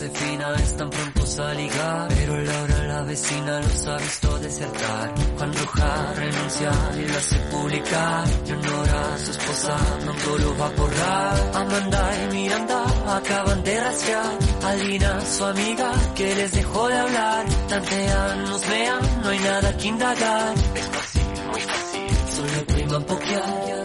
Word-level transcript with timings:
Josefina 0.00 0.54
están 0.54 0.88
prontos 0.88 1.38
a 1.40 1.52
ligar, 1.52 2.08
pero 2.08 2.40
Laura 2.40 2.84
la 2.84 3.02
vecina 3.02 3.60
los 3.60 3.86
ha 3.86 3.98
visto 3.98 4.38
desertar. 4.38 5.14
Juan 5.36 5.52
Roja 5.52 6.12
renuncia 6.14 6.72
y 6.96 7.06
lo 7.06 7.18
hace 7.18 7.36
publicar. 7.52 8.24
Y 8.46 8.52
honora 8.52 9.14
a 9.14 9.18
su 9.18 9.30
esposa, 9.30 9.76
no 10.06 10.38
lo 10.38 10.56
va 10.56 10.66
a 10.66 10.70
borrar. 10.70 11.50
Amanda 11.54 12.10
y 12.16 12.34
Miranda 12.34 12.84
acaban 13.14 13.62
de 13.62 13.78
rastrear. 13.78 14.38
Alina, 14.64 15.20
su 15.20 15.44
amiga, 15.44 15.92
que 16.16 16.34
les 16.34 16.52
dejó 16.52 16.88
de 16.88 16.98
hablar. 16.98 17.46
Tantean, 17.68 18.44
nos 18.44 18.68
vean, 18.70 19.22
no 19.22 19.28
hay 19.28 19.38
nada 19.38 19.76
que 19.76 19.86
indagar. 19.86 20.54
Es 20.76 20.86
fácil, 20.86 21.22
muy 21.52 21.60
fácil, 21.60 22.16
solo 22.36 22.66
priman 22.68 23.04
pokear. 23.04 23.80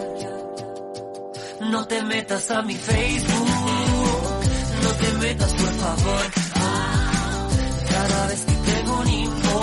No 1.60 1.86
te 1.86 2.02
metas 2.02 2.50
a 2.50 2.62
mi 2.62 2.74
Facebook, 2.74 3.48
metas 5.18 5.52
por 5.52 5.72
favor. 5.82 6.24
Ah, 6.54 7.48
cada 7.90 8.26
vez 8.28 8.40
que 8.44 8.52
tengo 8.52 9.00
un 9.00 9.08
info, 9.08 9.60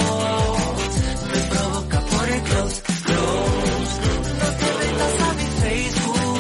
me 1.32 1.42
provoca 1.54 2.00
por 2.02 2.30
el 2.30 2.42
close, 2.44 2.82
close. 3.06 3.96
No 4.42 4.50
te 4.62 4.70
metas 4.82 5.14
a 5.28 5.34
mi 5.40 5.48
Facebook, 5.64 6.40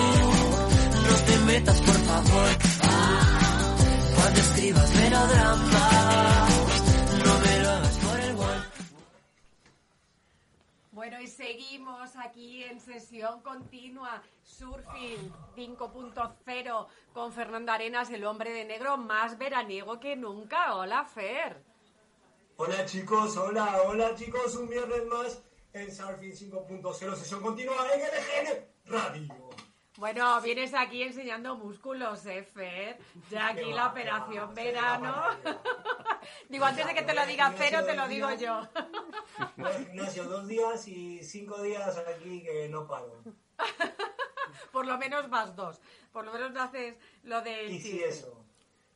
no 1.07 1.15
te 1.27 1.37
metas 1.51 1.81
por 1.81 1.95
favor. 2.09 2.49
Ah, 2.81 3.75
cuando 4.15 4.39
escribas 4.39 4.89
melodramas, 4.95 6.51
no 7.25 7.33
me 7.39 7.59
lo 7.63 7.69
hagas 7.69 7.97
por 7.97 8.19
el 8.19 8.35
wall. 8.35 8.63
Bueno, 10.91 11.21
y 11.21 11.27
seguimos 11.27 11.92
aquí 12.23 12.63
en 12.63 12.79
sesión 12.79 13.41
continua, 13.41 14.23
Surfing 14.43 15.31
5.0, 15.55 16.87
con 17.13 17.33
Fernando 17.33 17.71
Arenas, 17.71 18.09
el 18.11 18.25
hombre 18.25 18.51
de 18.51 18.65
negro 18.65 18.97
más 18.97 19.37
veraniego 19.37 19.99
que 19.99 20.15
nunca. 20.15 20.75
Hola, 20.75 21.05
Fer. 21.05 21.63
Hola 22.55 22.85
chicos, 22.85 23.35
hola, 23.37 23.81
hola 23.85 24.15
chicos, 24.15 24.55
un 24.55 24.69
viernes 24.69 25.05
más 25.07 25.41
en 25.73 25.93
Surfing 25.93 26.31
5.0, 26.31 27.15
sesión 27.15 27.41
continua 27.41 27.75
en 27.93 28.01
LGN 28.01 28.65
Radio. 28.85 29.27
Bueno, 29.97 30.41
vienes 30.41 30.73
aquí 30.73 31.03
enseñando 31.03 31.55
músculos, 31.55 32.25
¿eh, 32.25 32.43
Fer? 32.43 32.97
Ya 33.29 33.49
aquí 33.49 33.71
la 33.71 33.89
operación 33.89 34.49
va, 34.49 34.53
verano. 34.53 35.11
va, 35.11 35.37
Digo, 36.49 36.65
antes 36.65 36.87
de 36.87 36.95
que 36.95 37.03
te 37.03 37.13
lo 37.13 37.25
diga 37.27 37.51
Fer, 37.51 37.85
te 37.85 37.95
lo 37.95 38.07
digo 38.07 38.31
yo. 38.33 38.67
Al 39.37 39.85
gimnasio 39.85 40.23
dos 40.23 40.47
días 40.47 40.87
y 40.87 41.23
cinco 41.23 41.61
días 41.61 41.95
aquí 41.97 42.41
que 42.41 42.67
no 42.69 42.87
paro. 42.87 43.21
Por 44.71 44.87
lo 44.87 44.97
menos 44.97 45.29
más 45.29 45.55
dos. 45.55 45.79
Por 46.11 46.25
lo 46.25 46.33
menos 46.33 46.51
no 46.51 46.63
haces 46.63 46.95
lo 47.23 47.41
del 47.41 47.71
Y 47.71 47.79
sí, 47.79 48.01
eso. 48.03 48.43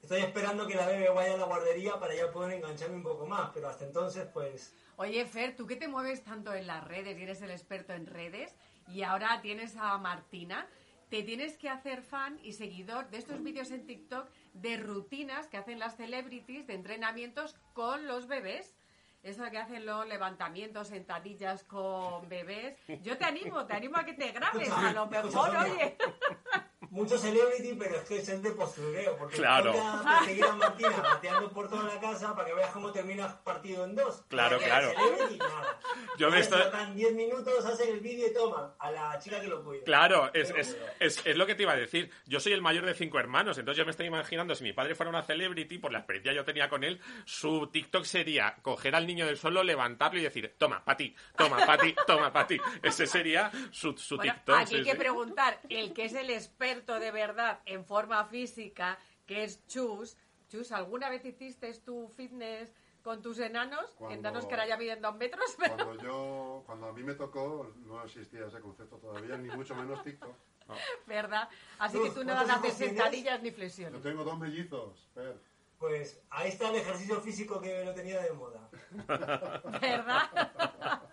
Estoy 0.01 0.21
esperando 0.21 0.65
que 0.65 0.75
la 0.75 0.87
bebé 0.87 1.09
vaya 1.09 1.35
a 1.35 1.37
la 1.37 1.45
guardería 1.45 1.99
para 1.99 2.15
ya 2.15 2.31
poder 2.31 2.53
engancharme 2.53 2.95
un 2.95 3.03
poco 3.03 3.27
más, 3.27 3.51
pero 3.53 3.67
hasta 3.67 3.85
entonces, 3.85 4.27
pues, 4.33 4.73
Oye, 4.99 5.23
Fer, 5.27 5.55
tú 5.55 5.67
que 5.67 5.75
te 5.75 5.87
mueves 5.87 6.23
tanto 6.23 6.55
en 6.55 6.65
las 6.65 6.83
redes 6.83 7.17
y 7.19 7.21
eres 7.21 7.41
el 7.43 7.51
experto 7.51 7.93
en 7.93 8.07
redes, 8.07 8.55
y 8.87 9.03
ahora 9.03 9.41
tienes 9.41 9.75
a 9.77 9.95
Martina, 9.99 10.67
te 11.09 11.23
tienes 11.23 11.57
que 11.57 11.69
hacer 11.69 12.01
fan 12.01 12.39
y 12.43 12.53
seguidor 12.53 13.09
de 13.09 13.17
estos 13.17 13.41
vídeos 13.41 13.71
en 13.71 13.85
TikTok 13.85 14.29
de 14.53 14.77
rutinas 14.77 15.47
que 15.47 15.57
hacen 15.57 15.79
las 15.79 15.95
celebrities 15.95 16.67
de 16.67 16.73
entrenamientos 16.73 17.55
con 17.73 18.07
los 18.07 18.27
bebés. 18.27 18.75
Eso 19.23 19.49
que 19.49 19.57
hacen 19.57 19.85
los 19.85 20.07
levantamientos, 20.07 20.89
sentadillas 20.89 21.63
con 21.63 22.29
bebés. 22.29 22.77
Yo 23.03 23.17
te 23.17 23.25
animo, 23.25 23.65
te 23.65 23.73
animo 23.73 23.97
a 23.97 24.05
que 24.05 24.13
te 24.13 24.31
grabes. 24.31 24.69
A 24.71 24.93
lo 24.93 25.07
mejor, 25.07 25.49
oye. 25.55 25.97
mucho 26.97 27.17
celebrity, 27.17 27.73
pero 27.77 27.95
es 27.95 28.01
que 28.03 28.17
es 28.17 28.29
el 28.29 28.41
de 28.41 28.51
postureo, 28.51 29.15
porque 29.17 29.35
Claro. 29.37 29.71
ponte 29.73 29.87
a 29.87 30.03
perseguir 30.19 30.43
a 30.45 30.55
Martina 30.55 30.97
bateando 30.97 31.49
por 31.51 31.69
toda 31.69 31.83
la 31.83 31.99
casa 31.99 32.35
para 32.35 32.47
que 32.47 32.53
veas 32.53 32.71
cómo 32.71 32.91
terminas 32.91 33.33
partido 33.35 33.85
en 33.85 33.95
dos. 33.95 34.23
Claro, 34.27 34.57
claro. 34.59 34.91
Celebrity, 34.91 35.37
nada. 35.37 35.79
Yo 36.17 36.29
me 36.31 36.39
estoy- 36.39 36.61
sacan 36.63 36.95
10 36.95 37.13
minutos, 37.13 37.65
hacen 37.65 37.89
el 37.89 37.99
vídeo 37.99 38.27
y 38.27 38.33
toman 38.33 38.71
a 38.79 38.91
la 38.91 39.19
chica 39.19 39.39
que 39.39 39.47
lo 39.47 39.63
cuida. 39.63 39.83
Claro, 39.85 40.31
es, 40.33 40.49
es, 40.51 40.77
es, 40.99 41.25
es 41.25 41.37
lo 41.37 41.45
que 41.45 41.55
te 41.55 41.63
iba 41.63 41.73
a 41.73 41.77
decir. 41.77 42.09
Yo 42.25 42.39
soy 42.39 42.53
el 42.53 42.61
mayor 42.61 42.85
de 42.85 42.93
cinco 42.93 43.19
hermanos, 43.19 43.57
entonces 43.57 43.77
yo 43.77 43.85
me 43.85 43.91
estoy 43.91 44.07
imaginando 44.07 44.55
si 44.55 44.63
mi 44.63 44.73
padre 44.73 44.95
fuera 44.95 45.09
una 45.09 45.21
celebrity, 45.23 45.77
por 45.77 45.91
la 45.91 45.99
experiencia 45.99 46.31
que 46.31 46.35
yo 46.37 46.43
tenía 46.45 46.69
con 46.69 46.83
él, 46.83 46.99
su 47.25 47.67
TikTok 47.67 48.03
sería 48.05 48.55
coger 48.61 48.95
al 48.95 49.05
niño 49.05 49.25
del 49.25 49.37
suelo, 49.37 49.63
levantarlo 49.63 50.19
y 50.19 50.23
decir, 50.23 50.55
toma, 50.57 50.83
pa' 50.83 50.97
ti, 50.97 51.15
toma, 51.37 51.65
pa' 51.65 51.77
ti, 51.77 51.95
toma, 52.07 52.33
pa' 52.33 52.47
ti. 52.47 52.57
Ese 52.81 53.05
sería 53.05 53.51
su, 53.71 53.95
su 53.97 54.15
Bueno, 54.17 54.33
TikTok. 54.33 54.55
aquí 54.57 54.67
sí, 54.69 54.75
hay 54.77 54.83
que 54.83 54.91
sí. 54.91 54.97
preguntar, 54.97 55.59
el 55.69 55.93
que 55.93 56.05
es 56.05 56.13
el 56.13 56.29
experto 56.31 56.86
de 56.95 57.11
verdad 57.11 57.59
en 57.65 57.85
forma 57.85 58.25
física, 58.25 58.97
que 59.25 59.43
es 59.43 59.65
Chus. 59.67 60.17
Chus, 60.49 60.71
¿alguna 60.71 61.09
vez 61.09 61.25
hiciste 61.25 61.71
tu 61.75 62.07
fitness 62.09 62.73
con 63.03 63.21
tus 63.21 63.39
enanos? 63.39 63.91
Cuando- 63.97 64.17
Enanos 64.19 64.45
que 64.45 64.53
ahora 64.53 64.67
ya 64.67 64.77
miden 64.77 65.01
dos 65.01 65.15
metros. 65.15 65.55
Cuando 65.57 65.95
yo, 66.01 66.63
cuando 66.65 66.87
a 66.87 66.93
mí 66.93 67.03
me 67.03 67.13
tocó, 67.15 67.73
no 67.85 68.03
existía 68.03 68.45
ese 68.47 68.59
concepto 68.61 68.97
todavía, 68.97 69.37
ni 69.37 69.49
mucho 69.55 69.75
menos 69.75 70.01
TikTok. 70.03 70.35
¿Verdad? 71.07 71.47
Así 71.79 72.01
que 72.01 72.09
tú 72.11 72.23
no 72.23 72.33
¿cuántos 72.33 72.57
haces 72.57 72.73
sentadillas 72.73 73.41
ni 73.41 73.49
Yo 73.49 73.55
flexiones. 73.55 74.01
tengo 74.01 74.23
dos 74.23 74.37
mellizos, 74.39 75.09
Fer. 75.13 75.37
Pues 75.79 76.19
ahí 76.31 76.49
está 76.49 76.69
el 76.69 76.77
ejercicio 76.77 77.21
físico 77.21 77.61
que 77.61 77.85
lo 77.85 77.93
tenía 77.93 78.19
de 78.21 78.31
moda. 78.33 78.67
¿Verdad? 79.79 80.51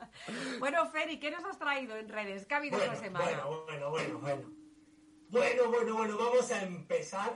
bueno, 0.58 0.86
Feri, 0.86 1.20
¿qué 1.20 1.30
nos 1.30 1.44
has 1.44 1.58
traído 1.58 1.96
en 1.96 2.08
redes? 2.08 2.46
¿Qué 2.46 2.54
ha 2.54 2.56
habido 2.58 2.78
esta 2.78 2.96
semana? 2.96 3.44
bueno, 3.44 3.64
bueno, 3.66 3.90
bueno, 3.90 4.18
bueno. 4.20 4.63
Bueno, 5.28 5.68
bueno, 5.70 5.94
bueno, 5.96 6.16
vamos 6.18 6.50
a 6.52 6.62
empezar. 6.62 7.32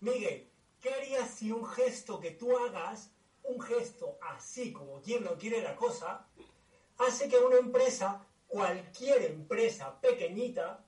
Miguel, 0.00 0.46
¿qué 0.80 0.90
harías 0.92 1.30
si 1.30 1.50
un 1.52 1.66
gesto 1.66 2.20
que 2.20 2.32
tú 2.32 2.56
hagas, 2.58 3.12
un 3.44 3.60
gesto 3.60 4.18
así 4.22 4.72
como 4.72 5.00
quien 5.00 5.24
no 5.24 5.34
quiere 5.38 5.62
la 5.62 5.76
cosa, 5.76 6.26
hace 6.98 7.28
que 7.28 7.38
una 7.38 7.56
empresa, 7.56 8.24
cualquier 8.46 9.22
empresa 9.22 9.98
pequeñita, 10.00 10.84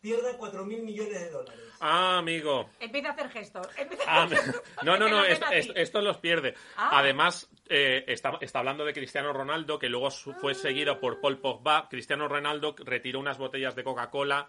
pierda 0.00 0.36
4 0.36 0.64
mil 0.64 0.82
millones 0.82 1.20
de 1.20 1.30
dólares? 1.30 1.60
Ah, 1.80 2.18
amigo. 2.18 2.70
Empieza 2.80 3.08
a 3.08 3.12
hacer 3.12 3.28
gestos. 3.30 3.66
empieza 3.76 4.04
a 4.04 4.14
Ah, 4.20 4.24
hacer 4.24 4.38
gestos. 4.38 4.62
no, 4.84 4.96
no, 4.96 5.08
no, 5.08 5.24
es- 5.24 5.40
es- 5.52 5.72
esto 5.74 6.00
los 6.00 6.18
pierde. 6.18 6.54
Ah. 6.76 6.90
Además, 7.00 7.48
eh, 7.68 8.04
está, 8.06 8.38
está 8.40 8.60
hablando 8.60 8.84
de 8.84 8.92
Cristiano 8.94 9.32
Ronaldo, 9.32 9.78
que 9.78 9.88
luego 9.88 10.10
su- 10.10 10.32
fue 10.34 10.54
seguido 10.54 11.00
por 11.00 11.20
Paul 11.20 11.38
Pogba. 11.38 11.88
Cristiano 11.88 12.28
Ronaldo 12.28 12.74
retiró 12.78 13.18
unas 13.18 13.38
botellas 13.38 13.74
de 13.74 13.82
Coca-Cola. 13.84 14.48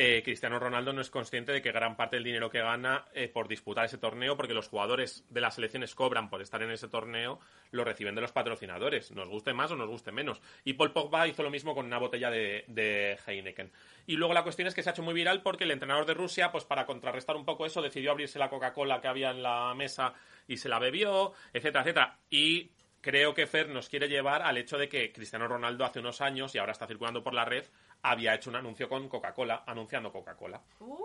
Eh, 0.00 0.22
Cristiano 0.22 0.60
Ronaldo 0.60 0.92
no 0.92 1.00
es 1.00 1.10
consciente 1.10 1.50
de 1.50 1.60
que 1.60 1.72
gran 1.72 1.96
parte 1.96 2.14
del 2.14 2.22
dinero 2.22 2.50
que 2.50 2.60
gana 2.60 3.06
eh, 3.14 3.26
por 3.26 3.48
disputar 3.48 3.84
ese 3.84 3.98
torneo, 3.98 4.36
porque 4.36 4.54
los 4.54 4.68
jugadores 4.68 5.24
de 5.28 5.40
las 5.40 5.56
selecciones 5.56 5.96
cobran 5.96 6.30
por 6.30 6.40
estar 6.40 6.62
en 6.62 6.70
ese 6.70 6.86
torneo, 6.86 7.40
lo 7.72 7.82
reciben 7.82 8.14
de 8.14 8.20
los 8.20 8.30
patrocinadores, 8.30 9.10
nos 9.10 9.28
guste 9.28 9.54
más 9.54 9.72
o 9.72 9.76
nos 9.76 9.88
guste 9.88 10.12
menos. 10.12 10.40
Y 10.62 10.74
Paul 10.74 10.92
Pogba 10.92 11.26
hizo 11.26 11.42
lo 11.42 11.50
mismo 11.50 11.74
con 11.74 11.84
una 11.84 11.98
botella 11.98 12.30
de, 12.30 12.64
de 12.68 13.18
Heineken. 13.26 13.72
Y 14.06 14.14
luego 14.14 14.34
la 14.34 14.44
cuestión 14.44 14.68
es 14.68 14.74
que 14.76 14.84
se 14.84 14.90
ha 14.90 14.92
hecho 14.92 15.02
muy 15.02 15.14
viral 15.14 15.42
porque 15.42 15.64
el 15.64 15.72
entrenador 15.72 16.06
de 16.06 16.14
Rusia, 16.14 16.52
pues 16.52 16.64
para 16.64 16.86
contrarrestar 16.86 17.34
un 17.34 17.44
poco 17.44 17.66
eso, 17.66 17.82
decidió 17.82 18.12
abrirse 18.12 18.38
la 18.38 18.50
Coca-Cola 18.50 19.00
que 19.00 19.08
había 19.08 19.32
en 19.32 19.42
la 19.42 19.74
mesa 19.74 20.14
y 20.46 20.58
se 20.58 20.68
la 20.68 20.78
bebió, 20.78 21.32
etcétera, 21.52 21.80
etcétera. 21.80 22.18
Y 22.30 22.70
creo 23.00 23.34
que 23.34 23.46
Fer 23.46 23.68
nos 23.68 23.88
quiere 23.88 24.08
llevar 24.08 24.42
al 24.42 24.58
hecho 24.58 24.78
de 24.78 24.88
que 24.88 25.12
Cristiano 25.12 25.48
Ronaldo 25.48 25.84
hace 25.84 26.00
unos 26.00 26.20
años, 26.20 26.54
y 26.54 26.58
ahora 26.58 26.72
está 26.72 26.86
circulando 26.86 27.22
por 27.22 27.34
la 27.34 27.44
red, 27.44 27.64
había 28.02 28.34
hecho 28.34 28.50
un 28.50 28.56
anuncio 28.56 28.88
con 28.88 29.08
Coca-Cola, 29.08 29.64
anunciando 29.66 30.12
Coca-Cola. 30.12 30.62
Uh, 30.80 30.96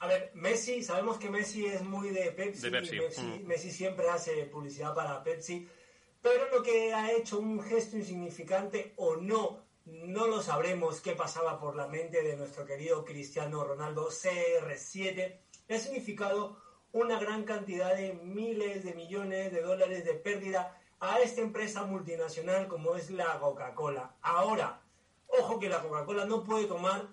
A 0.00 0.06
ver, 0.06 0.30
Messi, 0.34 0.82
sabemos 0.82 1.18
que 1.18 1.28
Messi 1.28 1.66
es 1.66 1.82
muy 1.82 2.10
de 2.10 2.30
Pepsi, 2.32 2.62
De 2.62 2.70
Pepsi, 2.70 2.98
Messi, 2.98 3.22
mm. 3.22 3.46
Messi 3.46 3.70
siempre 3.70 4.08
hace 4.08 4.44
publicidad 4.46 4.94
para 4.94 5.22
Pepsi, 5.22 5.68
pero 6.22 6.48
lo 6.50 6.62
que 6.62 6.94
ha 6.94 7.12
hecho 7.12 7.38
un 7.38 7.60
gesto 7.60 7.96
insignificante 7.96 8.92
o 8.96 9.16
no, 9.16 9.64
no 9.86 10.26
lo 10.26 10.42
sabremos 10.42 11.00
qué 11.00 11.12
pasaba 11.12 11.58
por 11.58 11.74
la 11.76 11.88
mente 11.88 12.22
de 12.22 12.36
nuestro 12.36 12.64
querido 12.64 13.04
Cristiano 13.04 13.64
Ronaldo 13.64 14.08
CR7, 14.08 15.38
le 15.68 15.74
ha 15.74 15.78
significado 15.78 16.60
una 16.92 17.18
gran 17.18 17.44
cantidad 17.44 17.94
de 17.94 18.14
miles 18.14 18.84
de 18.84 18.94
millones 18.94 19.52
de 19.52 19.62
dólares 19.62 20.04
de 20.04 20.14
pérdida 20.14 20.76
a 21.00 21.20
esta 21.20 21.42
empresa 21.42 21.84
multinacional 21.84 22.66
como 22.66 22.96
es 22.96 23.10
la 23.10 23.38
Coca-Cola. 23.38 24.16
Ahora, 24.22 24.80
ojo 25.28 25.58
que 25.58 25.68
la 25.68 25.82
Coca-Cola 25.82 26.24
no 26.24 26.42
puede 26.42 26.66
tomar 26.66 27.06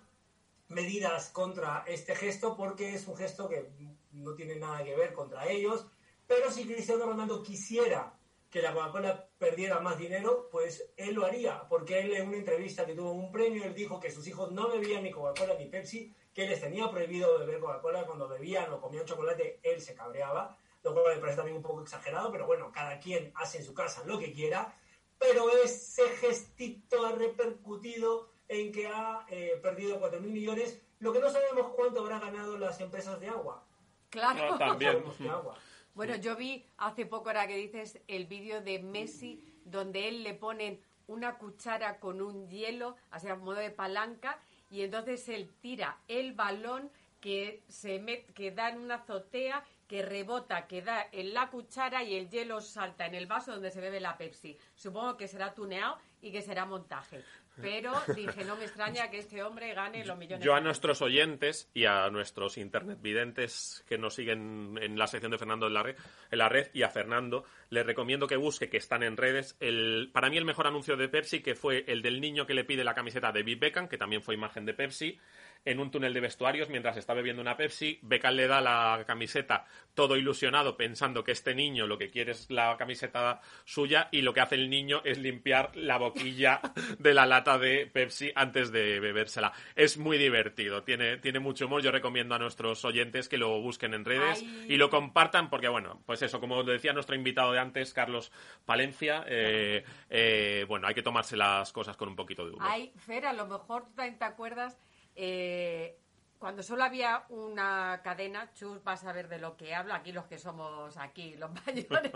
medidas 0.68 1.30
contra 1.30 1.84
este 1.88 2.16
gesto 2.16 2.56
porque 2.56 2.96
es 2.96 3.08
un 3.08 3.16
gesto 3.16 3.48
que 3.48 3.70
no 4.12 4.34
tiene 4.34 4.56
nada 4.56 4.84
que 4.84 4.96
ver 4.96 5.14
contra 5.14 5.48
ellos. 5.48 5.86
Pero 6.28 6.52
si 6.52 6.66
Cristiano 6.66 7.06
Ronaldo 7.06 7.44
quisiera 7.44 8.18
que 8.50 8.62
la 8.62 8.74
Coca-Cola 8.74 9.28
perdiera 9.38 9.80
más 9.80 9.98
dinero, 9.98 10.48
pues 10.50 10.90
él 10.96 11.16
lo 11.16 11.26
haría, 11.26 11.68
porque 11.68 12.00
él 12.00 12.14
en 12.14 12.30
una 12.30 12.38
entrevista 12.38 12.86
que 12.86 12.96
tuvo 12.96 13.12
un 13.12 13.32
premio, 13.32 13.66
él 13.66 13.76
dijo 13.76 14.00
que 14.00 14.12
sus 14.12 14.26
hijos 14.28 14.52
no 14.52 14.70
bebían 14.70 15.04
ni 15.04 15.12
Coca-Cola 15.12 15.56
ni 15.60 15.66
Pepsi, 15.66 16.16
que 16.34 16.48
les 16.48 16.62
tenía 16.62 16.90
prohibido 16.90 17.38
beber 17.40 17.60
Coca-Cola 17.60 18.06
cuando 18.06 18.28
bebían 18.28 18.72
o 18.72 18.80
comían 18.80 19.06
chocolate, 19.06 19.60
él 19.62 19.82
se 19.82 19.94
cabreaba, 19.94 20.58
lo 20.84 20.94
cual 20.94 21.16
me 21.16 21.22
parece 21.22 21.38
también 21.38 21.58
un 21.58 21.64
poco 21.64 21.82
exagerado, 21.82 22.32
pero 22.32 22.46
bueno, 22.46 22.72
cada 22.72 23.00
quien 23.00 23.32
hace 23.36 23.58
en 23.58 23.66
su 23.66 23.74
casa 23.74 24.04
lo 24.06 24.18
que 24.20 24.32
quiera, 24.32 24.74
pero 25.20 25.50
ese 25.64 26.08
gestito 26.10 27.06
ha 27.06 27.12
repercutido 27.14 28.30
en 28.48 28.72
que 28.72 28.88
ha 28.88 29.26
eh, 29.30 29.60
perdido 29.62 30.00
4 30.00 30.20
mil 30.22 30.32
millones, 30.32 30.82
lo 31.00 31.12
que 31.14 31.20
no 31.20 31.30
sabemos 31.30 31.74
cuánto 31.76 32.02
habrá 32.02 32.20
ganado 32.20 32.58
las 32.58 32.80
empresas 32.80 33.20
de 33.20 33.30
agua. 33.30 33.66
claro. 34.10 34.52
No, 34.52 34.58
también. 34.58 35.04
No 35.20 35.32
agua. 35.32 35.58
Bueno, 35.94 36.16
yo 36.18 36.36
vi 36.36 36.66
hace 36.78 37.06
poco, 37.06 37.30
ahora 37.30 37.48
que 37.48 37.56
dices, 37.58 38.00
el 38.08 38.26
vídeo 38.26 38.62
de 38.62 38.80
Messi, 38.80 39.42
donde 39.64 40.08
él 40.10 40.24
le 40.24 40.34
ponen 40.34 40.82
una 41.08 41.38
cuchara 41.38 42.00
con 42.00 42.22
un 42.22 42.50
hielo, 42.50 42.96
así 43.12 43.28
a 43.30 43.36
modo 43.36 43.60
de 43.60 43.72
palanca, 43.72 44.40
y 44.70 44.82
entonces 44.82 45.28
él 45.30 45.54
tira 45.62 46.02
el 46.08 46.34
balón 46.34 46.92
que 47.22 47.64
se 47.70 48.02
met- 48.02 48.26
que 48.34 48.52
da 48.52 48.70
en 48.70 48.80
una 48.80 48.96
azotea, 48.96 49.64
que 49.88 50.02
rebota, 50.02 50.68
que 50.68 50.82
da 50.82 51.08
en 51.12 51.34
la 51.34 51.50
cuchara 51.50 52.04
y 52.04 52.16
el 52.16 52.30
hielo 52.30 52.62
salta 52.62 53.06
en 53.06 53.16
el 53.16 53.28
vaso 53.28 53.52
donde 53.52 53.72
se 53.72 53.82
bebe 53.82 54.00
la 54.00 54.18
Pepsi. 54.18 54.58
Supongo 54.76 55.18
que 55.18 55.28
será 55.28 55.54
tuneado 55.54 55.98
y 56.22 56.32
que 56.32 56.42
será 56.42 56.66
montaje. 56.66 57.24
Pero 57.62 57.94
dije, 58.14 58.44
no 58.44 58.58
me 58.58 58.66
extraña 58.66 59.10
que 59.10 59.20
este 59.20 59.42
hombre 59.42 59.74
gane 59.74 60.06
los 60.06 60.18
millones 60.18 60.44
Yo 60.44 60.56
a 60.56 60.60
nuestros 60.60 61.02
oyentes 61.02 61.70
y 61.74 61.86
a 61.86 62.10
nuestros 62.10 62.58
internet 62.58 63.00
videntes 63.02 63.84
que 63.88 63.98
nos 63.98 64.16
siguen 64.16 64.78
en 64.82 64.98
la 64.98 65.08
sección 65.08 65.32
de 65.32 65.38
Fernando 65.38 65.68
en 65.68 65.74
la 65.74 65.84
red, 65.84 65.96
en 66.32 66.38
la 66.38 66.50
red 66.50 66.70
y 66.74 66.84
a 66.84 66.90
Fernando, 66.90 67.46
les 67.70 67.86
recomiendo 67.86 68.28
que 68.28 68.36
busque, 68.36 68.70
que 68.70 68.78
están 68.78 69.04
en 69.04 69.16
redes, 69.16 69.56
el, 69.60 70.10
para 70.14 70.30
mí 70.30 70.38
el 70.38 70.46
mejor 70.46 70.68
anuncio 70.68 70.98
de 70.98 71.08
Pepsi, 71.08 71.42
que 71.42 71.56
fue 71.56 71.86
el 71.88 72.02
del 72.02 72.20
niño 72.20 72.46
que 72.46 72.54
le 72.54 72.66
pide 72.66 72.84
la 72.84 72.94
camiseta 72.94 73.32
de 73.32 73.44
Big 73.44 73.60
Beckham, 73.60 73.88
que 73.88 73.98
también 73.98 74.22
fue 74.22 74.36
imagen 74.36 74.66
de 74.66 74.74
Pepsi, 74.74 75.18
en 75.66 75.80
un 75.80 75.92
túnel 75.92 76.14
de 76.14 76.22
vestuarios 76.22 76.70
mientras 76.70 76.98
está 76.98 77.14
bebiendo 77.14 77.42
una 77.42 77.58
Pepsi. 77.58 78.00
Beckham 78.02 78.36
le 78.36 78.48
da 78.48 78.62
la 78.62 79.04
camiseta 79.06 79.66
todo 79.94 80.16
ilusionado 80.16 80.78
pensando 80.78 81.24
que 81.24 81.32
este 81.32 81.56
niño 81.56 81.88
lo 81.88 81.98
que 81.98 82.10
quiere 82.10 82.32
es 82.32 82.50
la 82.52 82.76
camiseta 82.78 83.42
suya 83.64 84.10
y 84.12 84.22
lo 84.22 84.34
que 84.34 84.42
hace 84.42 84.56
el 84.56 84.70
niño 84.70 85.02
es 85.04 85.18
limpiar 85.18 85.76
la 85.76 85.98
boquilla 85.98 86.62
de 87.00 87.14
la 87.14 87.26
lata 87.26 87.58
de 87.58 87.88
Pepsi 87.88 88.32
antes 88.36 88.72
de 88.72 89.00
bebérsela. 89.00 89.54
Es 89.76 89.98
muy 89.98 90.18
divertido, 90.18 90.84
tiene, 90.84 91.18
tiene 91.18 91.40
mucho 91.40 91.66
humor. 91.66 91.82
Yo 91.82 91.92
recomiendo 91.92 92.36
a 92.36 92.40
nuestros 92.40 92.84
oyentes 92.86 93.28
que 93.28 93.38
lo 93.38 93.60
busquen 93.62 93.94
en 93.94 94.06
redes 94.06 94.42
Ay. 94.42 94.66
y 94.70 94.78
lo 94.78 94.90
compartan 94.90 95.50
porque, 95.50 95.68
bueno, 95.68 96.02
pues 96.06 96.22
eso, 96.22 96.40
como 96.40 96.64
decía 96.64 96.94
nuestro 96.94 97.16
invitado 97.16 97.52
de 97.52 97.60
antes, 97.60 97.94
Carlos 97.94 98.32
Palencia, 98.66 99.24
eh, 99.28 99.84
eh, 100.10 100.66
bueno, 100.68 100.88
hay 100.88 100.94
que 100.94 101.02
tomarse 101.02 101.36
las 101.38 101.72
cosas 101.72 101.98
con 101.98 102.10
un 102.10 102.16
poquito 102.16 102.46
de 102.46 102.52
humor. 102.52 102.68
Ay, 102.70 102.92
Fer, 102.98 103.26
a 103.26 103.34
lo 103.34 103.48
mejor 103.48 103.86
tú 103.86 103.94
también 103.96 104.18
te 104.18 104.26
acuerdas, 104.26 104.78
eh, 105.16 105.98
cuando 106.40 106.62
solo 106.62 106.84
había 106.84 107.26
una 107.30 108.02
cadena, 108.04 108.52
Chus, 108.54 108.84
vas 108.84 109.04
a 109.06 109.14
ver 109.14 109.30
de 109.30 109.40
lo 109.40 109.58
que 109.58 109.74
hablo, 109.74 109.94
aquí 109.94 110.12
los 110.12 110.26
que 110.26 110.38
somos 110.38 110.96
aquí, 110.98 111.36
los 111.38 111.50
mayores, 111.66 112.12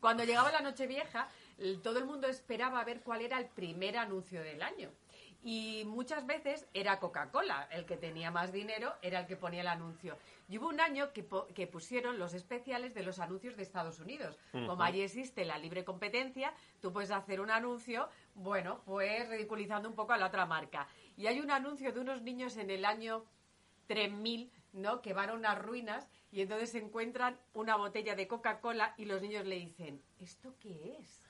cuando 0.00 0.24
llegaba 0.24 0.50
la 0.52 0.60
noche 0.60 0.86
vieja, 0.86 1.28
todo 1.82 1.98
el 1.98 2.06
mundo 2.06 2.28
esperaba 2.28 2.82
ver 2.84 3.02
cuál 3.02 3.20
era 3.22 3.38
el 3.38 3.46
primer 3.46 3.98
anuncio 3.98 4.42
del 4.42 4.62
año. 4.62 4.90
Y 5.42 5.84
muchas 5.86 6.26
veces 6.26 6.66
era 6.74 6.98
Coca-Cola, 6.98 7.68
el 7.70 7.86
que 7.86 7.96
tenía 7.96 8.30
más 8.30 8.52
dinero 8.52 8.94
era 9.02 9.20
el 9.20 9.26
que 9.26 9.36
ponía 9.36 9.60
el 9.60 9.68
anuncio. 9.68 10.18
Y 10.48 10.58
hubo 10.58 10.68
un 10.68 10.80
año 10.80 11.12
que, 11.12 11.24
que 11.54 11.66
pusieron 11.66 12.18
los 12.18 12.34
especiales 12.34 12.92
de 12.94 13.04
los 13.04 13.20
anuncios 13.20 13.56
de 13.56 13.62
Estados 13.62 14.00
Unidos. 14.00 14.36
Como 14.52 14.82
allí 14.82 15.00
existe 15.00 15.44
la 15.44 15.58
libre 15.58 15.84
competencia, 15.84 16.52
tú 16.80 16.92
puedes 16.92 17.12
hacer 17.12 17.40
un 17.40 17.50
anuncio, 17.50 18.08
bueno, 18.34 18.82
pues 18.84 19.28
ridiculizando 19.28 19.88
un 19.88 19.94
poco 19.94 20.12
a 20.12 20.18
la 20.18 20.26
otra 20.26 20.44
marca. 20.44 20.88
Y 21.16 21.28
hay 21.28 21.40
un 21.40 21.50
anuncio 21.50 21.92
de 21.92 22.00
unos 22.00 22.22
niños 22.22 22.56
en 22.56 22.70
el 22.70 22.84
año 22.84 23.24
3000, 23.86 24.50
¿no? 24.72 25.02
Que 25.02 25.12
van 25.12 25.30
a 25.30 25.34
unas 25.34 25.58
ruinas 25.58 26.08
y 26.30 26.42
entonces 26.42 26.74
encuentran 26.74 27.38
una 27.54 27.76
botella 27.76 28.14
de 28.14 28.28
Coca-Cola 28.28 28.94
y 28.96 29.06
los 29.06 29.22
niños 29.22 29.46
le 29.46 29.56
dicen, 29.56 30.02
¿esto 30.18 30.54
qué 30.60 30.96
es? 31.00 31.22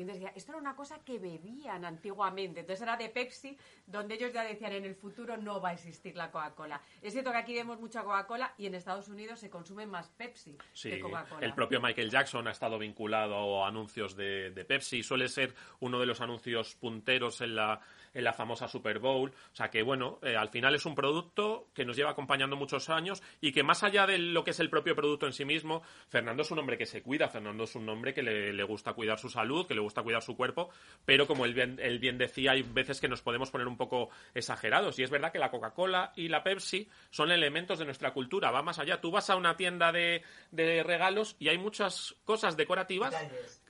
Y 0.00 0.02
entonces 0.02 0.22
decía, 0.22 0.32
esto 0.34 0.52
era 0.52 0.58
una 0.58 0.74
cosa 0.74 1.04
que 1.04 1.18
bebían 1.18 1.84
antiguamente. 1.84 2.60
Entonces 2.60 2.80
era 2.80 2.96
de 2.96 3.10
Pepsi, 3.10 3.58
donde 3.86 4.14
ellos 4.14 4.32
ya 4.32 4.42
decían, 4.44 4.72
en 4.72 4.86
el 4.86 4.94
futuro 4.94 5.36
no 5.36 5.60
va 5.60 5.68
a 5.68 5.72
existir 5.74 6.16
la 6.16 6.30
Coca-Cola. 6.30 6.80
Es 7.02 7.12
cierto 7.12 7.30
que 7.32 7.36
aquí 7.36 7.52
vemos 7.52 7.78
mucha 7.78 8.02
Coca-Cola 8.02 8.54
y 8.56 8.64
en 8.64 8.74
Estados 8.74 9.08
Unidos 9.08 9.40
se 9.40 9.50
consume 9.50 9.86
más 9.86 10.08
Pepsi 10.08 10.56
Sí, 10.72 10.88
que 10.88 11.00
Coca-Cola. 11.00 11.44
el 11.44 11.52
propio 11.52 11.82
Michael 11.82 12.08
Jackson 12.08 12.48
ha 12.48 12.52
estado 12.52 12.78
vinculado 12.78 13.62
a 13.62 13.68
anuncios 13.68 14.16
de, 14.16 14.52
de 14.52 14.64
Pepsi, 14.64 15.02
suele 15.02 15.28
ser 15.28 15.54
uno 15.80 16.00
de 16.00 16.06
los 16.06 16.22
anuncios 16.22 16.74
punteros 16.76 17.42
en 17.42 17.56
la, 17.56 17.82
en 18.14 18.24
la 18.24 18.32
famosa 18.32 18.68
Super 18.68 18.98
Bowl. 18.98 19.30
O 19.30 19.56
sea 19.56 19.70
que, 19.70 19.82
bueno, 19.82 20.18
eh, 20.22 20.36
al 20.36 20.48
final 20.48 20.74
es 20.74 20.86
un 20.86 20.94
producto 20.94 21.68
que 21.74 21.84
nos 21.84 21.96
lleva 21.96 22.10
acompañando 22.10 22.56
muchos 22.56 22.88
años 22.88 23.22
y 23.40 23.52
que 23.52 23.62
más 23.62 23.82
allá 23.82 24.06
de 24.06 24.18
lo 24.18 24.44
que 24.44 24.50
es 24.50 24.60
el 24.60 24.70
propio 24.70 24.94
producto 24.94 25.26
en 25.26 25.32
sí 25.32 25.44
mismo, 25.44 25.82
Fernando 26.08 26.42
es 26.42 26.50
un 26.50 26.58
hombre 26.58 26.78
que 26.78 26.86
se 26.86 27.02
cuida, 27.02 27.28
Fernando 27.28 27.64
es 27.64 27.74
un 27.74 27.88
hombre 27.88 28.14
que 28.14 28.22
le, 28.22 28.52
le 28.52 28.64
gusta 28.64 28.92
cuidar 28.92 29.18
su 29.18 29.28
salud, 29.28 29.66
que 29.66 29.74
le 29.74 29.80
gusta 29.80 30.02
cuidar 30.02 30.22
su 30.22 30.36
cuerpo, 30.36 30.70
pero 31.04 31.26
como 31.26 31.44
él 31.44 31.54
bien, 31.54 31.78
él 31.80 31.98
bien 31.98 32.18
decía, 32.18 32.52
hay 32.52 32.62
veces 32.62 33.00
que 33.00 33.08
nos 33.08 33.22
podemos 33.22 33.50
poner 33.50 33.66
un 33.66 33.76
poco 33.76 34.10
exagerados. 34.34 34.98
Y 34.98 35.02
es 35.02 35.10
verdad 35.10 35.32
que 35.32 35.38
la 35.38 35.50
Coca-Cola 35.50 36.12
y 36.16 36.28
la 36.28 36.42
Pepsi 36.42 36.88
son 37.10 37.30
elementos 37.30 37.78
de 37.78 37.84
nuestra 37.84 38.12
cultura, 38.12 38.50
va 38.50 38.62
más 38.62 38.78
allá. 38.78 39.00
Tú 39.00 39.10
vas 39.10 39.30
a 39.30 39.36
una 39.36 39.56
tienda 39.56 39.92
de, 39.92 40.22
de 40.50 40.82
regalos 40.82 41.36
y 41.38 41.48
hay 41.48 41.58
muchas 41.58 42.14
cosas 42.24 42.56
decorativas, 42.56 43.14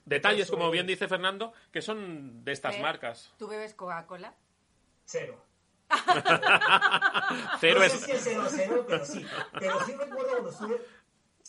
Detalles. 0.05 0.49
como 0.49 0.69
bien 0.71 0.87
dice 0.87 1.07
Fernando, 1.07 1.53
que 1.71 1.81
son 1.81 2.43
de 2.43 2.51
estas 2.51 2.73
Fer, 2.75 2.81
marcas. 2.83 3.33
¿Tú 3.37 3.47
bebes 3.47 3.73
Coca-Cola? 3.73 4.33
Cero. 5.05 5.43
Cero 7.59 7.79
no 7.79 7.85
es... 7.85 7.91
sé 7.93 7.99
si 8.05 8.11
es 8.11 8.21
cero 8.23 8.43
cero, 8.49 8.85
pero 8.87 9.05
sí. 9.05 9.25
Pero 9.59 9.85
sí 9.85 9.93
recuerdo 9.93 10.29
cuando 10.31 10.49
estuve 10.49 10.81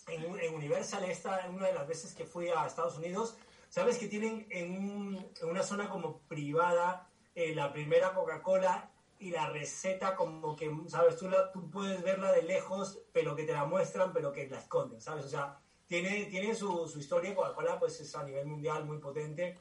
en, 0.09 0.39
en 0.41 0.55
Universal, 0.55 1.05
esta, 1.05 1.47
una 1.49 1.69
de 1.69 1.75
las 1.75 1.87
veces 1.87 2.15
que 2.15 2.25
fui 2.25 2.49
a 2.49 2.67
Estados 2.67 2.97
Unidos, 2.99 3.37
sabes 3.69 3.99
que 3.99 4.09
tienen 4.09 4.47
en, 4.51 4.73
un- 4.77 5.31
en 5.41 5.49
una 5.49 5.63
zona 5.63 5.89
como 5.89 6.19
privada 6.23 7.07
eh, 7.35 7.55
la 7.55 7.73
primera 7.73 8.13
Coca-Cola 8.15 8.91
y 9.19 9.31
la 9.31 9.49
receta 9.51 10.17
como 10.17 10.57
que, 10.57 10.71
sabes, 10.89 11.17
tú, 11.17 11.29
la- 11.31 11.53
tú 11.53 11.71
puedes 11.71 12.03
verla 12.03 12.33
de 12.33 12.43
lejos, 12.43 12.99
pero 13.13 13.37
que 13.37 13.45
te 13.45 13.53
la 13.53 13.65
muestran, 13.65 14.13
pero 14.13 14.33
que 14.33 14.49
la 14.49 14.59
esconden, 14.59 15.01
¿sabes? 15.01 15.25
O 15.25 15.29
sea, 15.29 15.59
tiene, 16.01 16.25
tiene 16.27 16.55
su, 16.55 16.89
su 16.89 16.99
historia, 16.99 17.35
Coca-Cola 17.35 17.79
pues 17.79 18.01
es 18.01 18.15
a 18.17 18.25
nivel 18.25 18.47
mundial 18.47 18.85
muy 18.87 18.97
potente. 18.99 19.59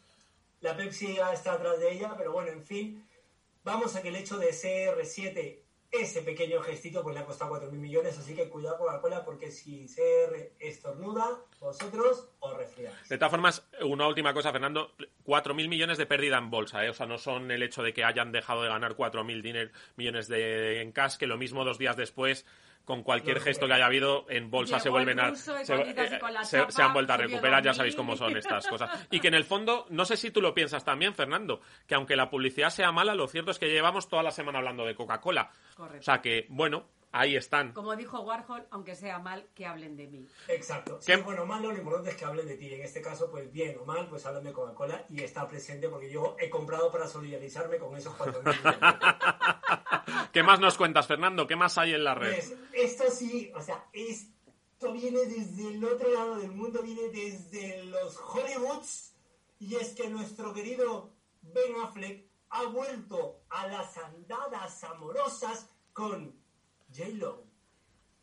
La 0.61 0.77
Pepsi 0.77 1.15
ya 1.15 1.33
está 1.33 1.53
atrás 1.53 1.77
de 1.79 1.91
ella, 1.91 2.13
pero 2.17 2.31
bueno, 2.31 2.51
en 2.51 2.63
fin, 2.63 3.05
Vamos 3.63 3.95
a 3.95 4.01
que 4.01 4.07
el 4.07 4.15
hecho 4.15 4.39
de 4.39 4.49
CR7, 4.49 5.59
ese 5.91 6.21
pequeño 6.23 6.61
gestito, 6.61 7.03
pues 7.03 7.13
le 7.13 7.21
ha 7.21 7.25
costado 7.25 7.51
4.000 7.61 7.71
millones, 7.73 8.17
así 8.17 8.33
que 8.33 8.49
cuidado 8.49 8.79
Coca-Cola 8.79 9.23
porque 9.23 9.51
si 9.51 9.85
CR 9.87 10.53
estornuda, 10.59 11.37
vosotros 11.59 12.27
os 12.39 12.57
resfriáis. 12.57 13.07
De 13.09 13.17
todas 13.19 13.29
formas, 13.29 13.67
una 13.81 14.07
última 14.07 14.33
cosa, 14.33 14.51
Fernando. 14.51 14.93
4.000 15.25 15.67
millones 15.67 15.99
de 15.99 16.05
pérdida 16.07 16.37
en 16.39 16.49
bolsa, 16.49 16.83
¿eh? 16.85 16.89
O 16.89 16.93
sea, 16.93 17.05
no 17.05 17.19
son 17.19 17.51
el 17.51 17.61
hecho 17.61 17.83
de 17.83 17.93
que 17.93 18.03
hayan 18.03 18.31
dejado 18.31 18.63
de 18.63 18.69
ganar 18.69 18.95
4.000 18.95 19.43
diner- 19.43 19.71
millones 19.95 20.27
de, 20.27 20.81
en 20.81 20.91
cash, 20.91 21.17
que 21.17 21.27
lo 21.27 21.37
mismo 21.37 21.63
dos 21.65 21.77
días 21.77 21.95
después, 21.95 22.47
con 22.85 23.03
cualquier 23.03 23.39
gesto 23.39 23.67
que 23.67 23.73
haya 23.73 23.85
habido, 23.85 24.25
en 24.29 24.49
bolsa 24.49 24.79
se 24.79 24.89
vuelven 24.89 25.19
el 25.19 25.25
a... 25.25 25.35
Se, 25.35 25.51
eh, 25.61 25.95
se- 26.43 26.71
se 26.71 26.81
han 26.81 26.93
vuelto 26.93 27.13
a 27.13 27.17
recuperar, 27.17 27.63
ya 27.63 27.71
2.000. 27.71 27.75
sabéis 27.75 27.95
cómo 27.95 28.15
son 28.15 28.35
estas 28.35 28.67
cosas. 28.67 28.89
Y 29.11 29.19
que 29.19 29.27
en 29.29 29.35
el 29.35 29.43
fondo, 29.45 29.85
no 29.89 30.05
sé 30.05 30.17
si 30.17 30.31
tú 30.31 30.41
lo 30.41 30.53
piensas 30.53 30.83
también, 30.83 31.13
Fernando, 31.13 31.61
que 31.87 31.95
aunque 31.95 32.15
la 32.15 32.29
publicidad 32.29 32.69
sea 32.69 32.91
mala, 32.91 33.15
lo 33.15 33.27
cierto 33.27 33.51
es 33.51 33.59
que 33.59 33.69
llevamos 33.69 34.07
toda 34.09 34.23
la 34.23 34.31
semana 34.31 34.59
hablando 34.59 34.85
de 34.85 34.95
Coca-Cola. 34.95 35.49
Correcto. 35.75 35.99
O 35.99 36.03
sea 36.03 36.21
que, 36.21 36.45
bueno, 36.49 36.85
ahí 37.11 37.35
están. 37.35 37.73
Como 37.73 37.95
dijo 37.95 38.21
Warhol, 38.21 38.67
aunque 38.71 38.95
sea 38.95 39.19
mal, 39.19 39.47
que 39.53 39.65
hablen 39.65 39.95
de 39.95 40.07
mí. 40.07 40.27
Exacto. 40.47 40.99
Es 41.05 41.23
bueno 41.23 41.43
o 41.43 41.45
malo, 41.45 41.71
lo 41.71 41.77
importante 41.77 42.11
es 42.11 42.15
que 42.15 42.25
hablen 42.25 42.47
de 42.47 42.57
ti. 42.57 42.73
En 42.73 42.81
este 42.81 43.01
caso, 43.01 43.29
pues 43.29 43.51
bien 43.51 43.77
o 43.79 43.85
mal, 43.85 44.07
pues 44.09 44.25
hablan 44.25 44.43
de 44.43 44.53
Coca-Cola 44.53 45.05
y 45.09 45.21
está 45.21 45.47
presente 45.47 45.89
porque 45.89 46.09
yo 46.09 46.35
he 46.39 46.49
comprado 46.49 46.91
para 46.91 47.07
solidarizarme 47.07 47.77
con 47.77 47.95
esos 47.95 48.13
4.000 48.15 50.21
¿Qué 50.31 50.43
más 50.43 50.59
nos 50.59 50.77
cuentas, 50.77 51.07
Fernando? 51.07 51.47
¿Qué 51.47 51.55
más 51.55 51.77
hay 51.77 51.93
en 51.93 52.03
la 52.03 52.15
red? 52.15 52.33
Pues 52.33 52.55
esto 52.73 53.03
sí, 53.11 53.51
o 53.53 53.61
sea, 53.61 53.85
esto 53.91 54.93
viene 54.93 55.25
desde 55.25 55.69
el 55.69 55.83
otro 55.83 56.13
lado 56.13 56.37
del 56.37 56.51
mundo, 56.51 56.81
viene 56.81 57.09
desde 57.09 57.83
los 57.85 58.17
Hollywoods. 58.17 59.13
Y 59.59 59.75
es 59.75 59.93
que 59.93 60.09
nuestro 60.09 60.53
querido 60.53 61.13
Ben 61.41 61.75
Affleck 61.83 62.25
ha 62.49 62.63
vuelto 62.63 63.41
a 63.49 63.67
las 63.67 63.97
andadas 63.97 64.83
amorosas 64.83 65.69
con 65.93 66.40
J-Lo. 66.95 67.43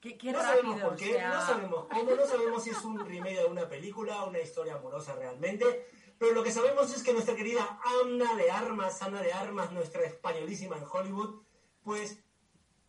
Qué, 0.00 0.16
qué 0.16 0.32
No 0.32 0.38
rápido, 0.38 0.54
sabemos 0.54 0.80
por 0.80 0.92
o 0.92 0.96
qué, 0.96 1.12
sea, 1.14 1.28
no 1.34 1.46
sabemos 1.46 1.86
cómo, 1.90 2.14
no 2.14 2.26
sabemos 2.26 2.62
si 2.62 2.70
es 2.70 2.84
un 2.84 3.04
remake 3.04 3.38
de 3.40 3.46
una 3.46 3.68
película, 3.68 4.24
una 4.24 4.38
historia 4.38 4.74
amorosa 4.74 5.16
realmente, 5.16 5.86
pero 6.18 6.32
lo 6.32 6.44
que 6.44 6.52
sabemos 6.52 6.94
es 6.94 7.02
que 7.02 7.12
nuestra 7.12 7.34
querida 7.34 7.80
Ana 8.02 8.34
de 8.36 8.50
Armas, 8.50 9.02
Ana 9.02 9.22
de 9.22 9.32
Armas, 9.32 9.72
nuestra 9.72 10.02
españolísima 10.02 10.76
en 10.76 10.84
Hollywood, 10.90 11.42
pues 11.82 12.22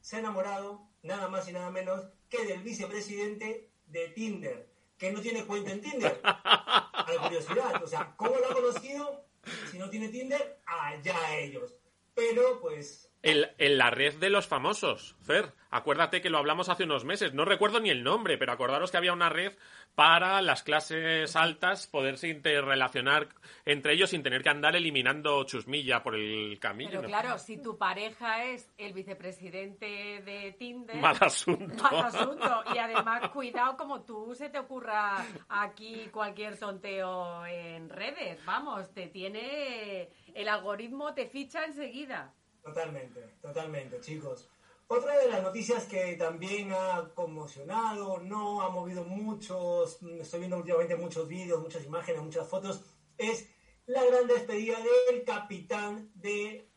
se 0.01 0.15
ha 0.15 0.19
enamorado 0.19 0.87
nada 1.01 1.27
más 1.29 1.47
y 1.47 1.53
nada 1.53 1.71
menos 1.71 2.05
que 2.29 2.45
del 2.45 2.61
vicepresidente 2.61 3.71
de 3.87 4.09
Tinder, 4.09 4.71
que 4.97 5.11
no 5.11 5.21
tiene 5.21 5.45
cuenta 5.45 5.71
en 5.71 5.81
Tinder. 5.81 6.21
A 6.23 7.11
la 7.11 7.21
curiosidad, 7.23 7.81
o 7.83 7.87
sea, 7.87 8.13
¿cómo 8.15 8.35
lo 8.37 8.51
ha 8.51 8.53
conocido? 8.53 9.25
Si 9.71 9.79
no 9.79 9.89
tiene 9.89 10.09
Tinder, 10.09 10.61
allá 10.65 11.39
ellos. 11.39 11.75
Pero, 12.13 12.59
pues, 12.59 13.08
En, 13.21 13.45
en 13.57 13.77
la 13.77 13.89
red 13.89 14.15
de 14.15 14.29
los 14.29 14.47
famosos, 14.47 15.17
Fer. 15.21 15.51
Acuérdate 15.71 16.21
que 16.21 16.29
lo 16.29 16.37
hablamos 16.37 16.69
hace 16.69 16.85
unos 16.85 17.03
meses. 17.03 17.33
No 17.33 17.43
recuerdo 17.43 17.81
ni 17.81 17.89
el 17.89 18.01
nombre, 18.01 18.37
pero 18.37 18.53
acordaros 18.53 18.91
que 18.91 18.97
había 18.97 19.11
una 19.11 19.27
red 19.27 19.51
para 19.93 20.41
las 20.41 20.63
clases 20.63 21.35
altas 21.35 21.85
poderse 21.87 22.29
interrelacionar 22.29 23.27
entre 23.65 23.93
ellos 23.93 24.11
sin 24.11 24.23
tener 24.23 24.41
que 24.41 24.49
andar 24.49 24.77
eliminando 24.77 25.43
chusmilla 25.43 26.01
por 26.01 26.15
el 26.15 26.57
camino. 26.59 26.91
Pero 26.91 27.07
claro, 27.09 27.37
si 27.37 27.61
tu 27.61 27.77
pareja 27.77 28.45
es 28.45 28.71
el 28.77 28.93
vicepresidente 28.93 30.21
de 30.23 30.55
Tinder... 30.57 30.95
Mal 30.95 31.17
asunto. 31.19 31.83
Mal 31.83 32.05
asunto. 32.05 32.63
Y 32.73 32.77
además, 32.77 33.29
cuidado 33.31 33.75
como 33.75 34.01
tú 34.03 34.33
se 34.33 34.49
te 34.49 34.59
ocurra 34.59 35.25
aquí 35.49 36.07
cualquier 36.11 36.57
tonteo 36.57 37.45
en 37.45 37.89
redes. 37.89 38.39
Vamos, 38.45 38.93
te 38.93 39.07
tiene... 39.07 40.09
El 40.33 40.47
algoritmo 40.47 41.13
te 41.13 41.27
ficha 41.27 41.65
enseguida. 41.65 42.33
Totalmente, 42.63 43.21
totalmente, 43.41 43.99
chicos. 43.99 44.49
Otra 44.87 45.19
de 45.19 45.29
las 45.29 45.43
noticias 45.43 45.85
que 45.85 46.15
también 46.15 46.71
ha 46.73 47.11
conmocionado, 47.13 48.19
no 48.19 48.61
ha 48.61 48.69
movido 48.69 49.03
muchos, 49.03 49.99
estoy 50.19 50.39
viendo 50.39 50.57
últimamente 50.57 50.95
muchos 50.95 51.27
vídeos, 51.27 51.61
muchas 51.61 51.85
imágenes, 51.85 52.23
muchas 52.23 52.47
fotos, 52.47 52.81
es 53.17 53.47
la 53.85 54.03
gran 54.03 54.25
despedida 54.25 54.77
del 55.11 55.23
capitán 55.23 56.11
de 56.15 56.67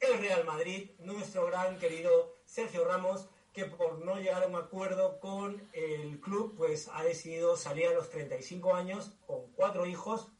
el 0.00 0.18
Real 0.18 0.44
Madrid, 0.44 0.90
nuestro 0.98 1.46
gran 1.46 1.78
querido 1.78 2.36
Sergio 2.44 2.84
Ramos, 2.84 3.28
que 3.52 3.66
por 3.66 4.04
no 4.04 4.16
llegar 4.16 4.42
a 4.42 4.48
un 4.48 4.56
acuerdo 4.56 5.20
con 5.20 5.66
el 5.72 6.20
club, 6.20 6.54
pues 6.56 6.90
ha 6.92 7.02
decidido 7.04 7.56
salir 7.56 7.88
a 7.88 7.94
los 7.94 8.10
35 8.10 8.74
años 8.74 9.12
con 9.26 9.50
cuatro 9.52 9.86
hijos 9.86 10.32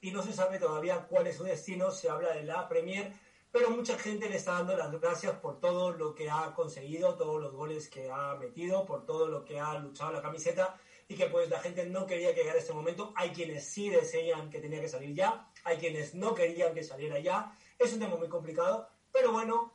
y 0.00 0.10
no 0.12 0.22
se 0.22 0.32
sabe 0.32 0.58
todavía 0.58 1.06
cuál 1.08 1.26
es 1.26 1.36
su 1.36 1.44
destino, 1.44 1.90
se 1.90 2.08
habla 2.08 2.34
de 2.34 2.44
la 2.44 2.68
Premier 2.68 3.12
pero 3.56 3.70
mucha 3.70 3.96
gente 3.96 4.28
le 4.28 4.36
está 4.36 4.52
dando 4.52 4.76
las 4.76 4.92
gracias 5.00 5.32
por 5.38 5.60
todo 5.60 5.90
lo 5.90 6.14
que 6.14 6.28
ha 6.28 6.52
conseguido, 6.54 7.14
todos 7.14 7.40
los 7.40 7.54
goles 7.54 7.88
que 7.88 8.10
ha 8.10 8.34
metido, 8.34 8.84
por 8.84 9.06
todo 9.06 9.28
lo 9.28 9.46
que 9.46 9.58
ha 9.58 9.78
luchado 9.78 10.12
la 10.12 10.20
camiseta 10.20 10.78
y 11.08 11.14
que 11.14 11.24
pues 11.24 11.48
la 11.48 11.58
gente 11.60 11.86
no 11.86 12.04
quería 12.04 12.34
que 12.34 12.42
llegara 12.42 12.58
este 12.58 12.74
momento. 12.74 13.14
Hay 13.16 13.30
quienes 13.30 13.64
sí 13.64 13.88
desean 13.88 14.50
que 14.50 14.60
tenía 14.60 14.78
que 14.82 14.90
salir 14.90 15.14
ya, 15.14 15.50
hay 15.64 15.78
quienes 15.78 16.14
no 16.14 16.34
querían 16.34 16.74
que 16.74 16.84
saliera 16.84 17.18
ya. 17.18 17.56
Es 17.78 17.94
un 17.94 18.00
tema 18.00 18.16
muy 18.16 18.28
complicado, 18.28 18.90
pero 19.10 19.32
bueno, 19.32 19.72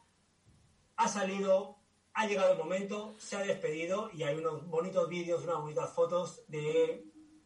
ha 0.97 1.07
salido, 1.07 1.79
ha 2.13 2.27
llegado 2.27 2.51
el 2.51 2.59
momento, 2.59 3.15
se 3.17 3.35
ha 3.35 3.39
despedido 3.39 4.11
y 4.13 4.21
hay 4.21 4.35
unos 4.35 4.63
bonitos 4.67 5.09
vídeos, 5.09 5.43
unas 5.43 5.57
bonitas 5.57 5.91
fotos 5.91 6.43
de 6.47 7.03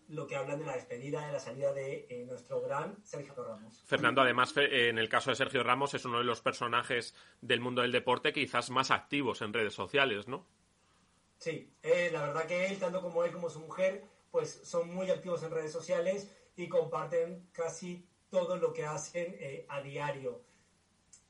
lo 0.09 0.27
que 0.27 0.35
hablan 0.35 0.59
de 0.59 0.65
la 0.65 0.73
despedida, 0.73 1.25
de 1.25 1.33
la 1.33 1.39
salida 1.39 1.73
de 1.73 2.07
eh, 2.09 2.25
nuestro 2.25 2.61
gran 2.61 2.97
Sergio 3.03 3.33
Ramos. 3.35 3.81
Fernando, 3.85 4.21
además, 4.21 4.53
en 4.55 4.97
el 4.97 5.09
caso 5.09 5.29
de 5.29 5.35
Sergio 5.35 5.63
Ramos, 5.63 5.93
es 5.93 6.05
uno 6.05 6.19
de 6.19 6.23
los 6.23 6.41
personajes 6.41 7.15
del 7.41 7.59
mundo 7.59 7.81
del 7.81 7.91
deporte 7.91 8.33
quizás 8.33 8.69
más 8.69 8.91
activos 8.91 9.41
en 9.41 9.53
redes 9.53 9.73
sociales, 9.73 10.27
¿no? 10.27 10.45
Sí, 11.37 11.73
eh, 11.83 12.09
la 12.11 12.27
verdad 12.27 12.45
que 12.45 12.67
él, 12.67 12.79
tanto 12.79 13.01
como 13.01 13.23
él 13.23 13.31
como 13.31 13.49
su 13.49 13.59
mujer, 13.59 14.03
pues 14.31 14.61
son 14.63 14.93
muy 14.93 15.09
activos 15.09 15.43
en 15.43 15.51
redes 15.51 15.71
sociales 15.71 16.31
y 16.55 16.67
comparten 16.67 17.49
casi 17.51 18.07
todo 18.29 18.57
lo 18.57 18.73
que 18.73 18.85
hacen 18.85 19.35
eh, 19.39 19.65
a 19.69 19.81
diario 19.81 20.41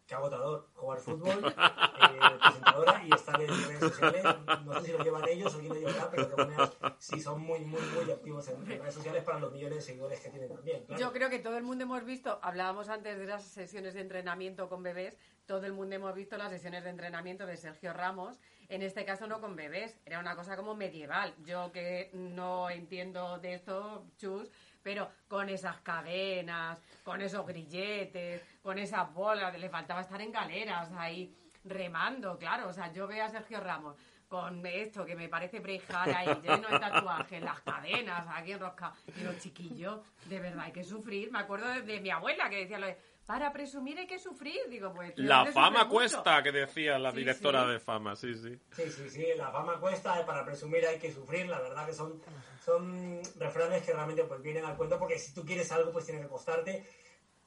qué 0.08 0.16
agotador 0.16 0.68
jugar 0.76 1.00
fútbol, 1.00 1.46
eh, 1.46 2.20
presentadora 2.42 3.04
y 3.06 3.14
estar 3.14 3.42
en 3.42 3.48
redes 3.48 3.80
sociales. 3.80 4.24
No 4.66 4.74
sé 4.80 4.86
si 4.86 4.92
lo 4.92 5.04
llevan 5.04 5.28
ellos 5.28 5.56
o 5.56 5.60
quién 5.60 5.74
lo 5.74 5.80
llevará, 5.80 6.10
pero 6.10 6.26
de 6.26 6.36
maneras 6.36 6.72
sí 7.00 7.20
son 7.20 7.42
muy, 7.42 7.60
muy, 7.62 7.82
muy 7.82 8.12
activos 8.12 8.48
en, 8.48 8.66
redes 8.66 8.94
sociales 8.94 9.24
para 9.24 9.40
los 9.40 9.52
millones 9.52 9.78
de 9.78 9.82
seguidores 9.82 10.20
que 10.20 10.30
tienen 10.30 10.50
también. 10.50 10.86
Yo 10.98 11.12
creo 11.12 11.30
que 11.30 11.40
todo 11.40 11.58
el 11.58 11.64
mundo 11.64 11.84
hemos 11.84 12.04
visto, 12.06 12.40
hablábamos 12.42 12.90
antes 12.90 13.18
de 13.18 13.26
las 13.26 13.44
sesiones 13.44 13.94
de 13.94 14.02
entrenamiento 14.02 14.70
con 14.70 14.84
bebés, 14.84 15.18
todo 15.46 15.66
el 15.66 15.74
mundo 15.74 15.96
hemos 15.96 16.14
visto 16.16 16.38
las 16.38 16.52
sesiones 16.52 16.84
de 16.84 16.90
entrenamiento 16.90 17.46
de 17.46 17.58
Sergio 17.58 17.94
Ramos, 17.94 18.40
en 18.68 18.82
este 18.82 19.06
caso 19.06 19.28
no 19.28 19.42
con 19.42 19.56
bebés, 19.56 20.00
era 20.06 20.20
una 20.20 20.36
cosa 20.36 20.56
como 20.56 20.76
medieval. 20.76 21.36
Yo 21.44 21.72
que 21.72 22.10
no 22.14 22.70
entiendo 22.70 23.38
de 23.38 23.54
esto, 23.54 24.06
chus, 24.18 24.50
pero 24.86 25.10
con 25.28 25.50
esas 25.50 25.82
cadenas, 25.82 26.80
con 27.04 27.20
esos 27.20 27.44
grilletes, 27.48 28.44
con 28.62 28.78
esas 28.78 29.12
bolas, 29.16 29.58
le 29.58 29.68
faltaba 29.68 30.02
estar 30.02 30.22
en 30.22 30.32
galeras 30.32 30.92
ahí 30.96 31.36
remando, 31.64 32.38
claro. 32.38 32.68
O 32.68 32.72
sea, 32.72 32.94
yo 32.94 33.08
veo 33.08 33.26
a 33.26 33.30
Sergio 33.30 33.60
Ramos 33.62 33.96
con 34.28 34.66
esto 34.66 35.06
que 35.06 35.16
me 35.16 35.30
parece 35.30 35.60
brejar 35.60 36.10
ahí, 36.10 36.28
lleno 36.42 36.68
de 36.68 36.80
tatuajes, 36.80 37.42
las 37.42 37.62
cadenas, 37.62 38.26
aquí 38.30 38.54
enroscado. 38.54 38.94
Y 39.20 39.24
los 39.24 39.38
chiquillos, 39.40 40.00
de 40.26 40.40
verdad 40.40 40.66
hay 40.66 40.72
que 40.72 40.84
sufrir. 40.84 41.32
Me 41.32 41.40
acuerdo 41.40 41.68
de, 41.68 42.00
mi 42.00 42.10
abuela 42.10 42.50
que 42.50 42.58
decía 42.58 42.80
lo 42.80 42.88
de, 42.88 42.98
para 43.26 43.52
presumir 43.52 44.00
hay 44.00 44.08
que 44.08 44.20
sufrir. 44.20 44.60
Digo, 44.70 44.94
pues. 44.94 45.14
La 45.18 45.46
fama 45.48 45.88
cuesta, 45.88 46.42
que 46.44 46.52
decía 46.52 46.98
la 47.00 47.12
directora 47.12 47.68
de 47.68 47.80
fama, 47.80 48.16
sí, 48.16 48.34
sí. 48.36 48.60
Sí, 48.76 48.92
sí, 48.92 49.10
sí, 49.10 49.26
la 49.38 49.52
fama 49.52 49.80
cuesta, 49.80 50.26
para 50.26 50.44
presumir 50.44 50.86
hay 50.86 51.00
que 51.00 51.12
sufrir. 51.12 51.48
La 51.48 51.60
verdad 51.60 51.86
que 51.86 51.94
son, 51.94 52.22
son 52.64 53.22
refranes 53.38 53.84
que 53.84 53.94
realmente 53.94 54.24
pues 54.24 54.42
vienen 54.42 54.66
al 54.66 54.76
cuento, 54.76 54.98
porque 55.00 55.20
si 55.20 55.34
tú 55.34 55.46
quieres 55.46 55.72
algo, 55.72 55.92
pues 55.92 56.06
tiene 56.06 56.22
que 56.22 56.28
costarte. 56.28 56.86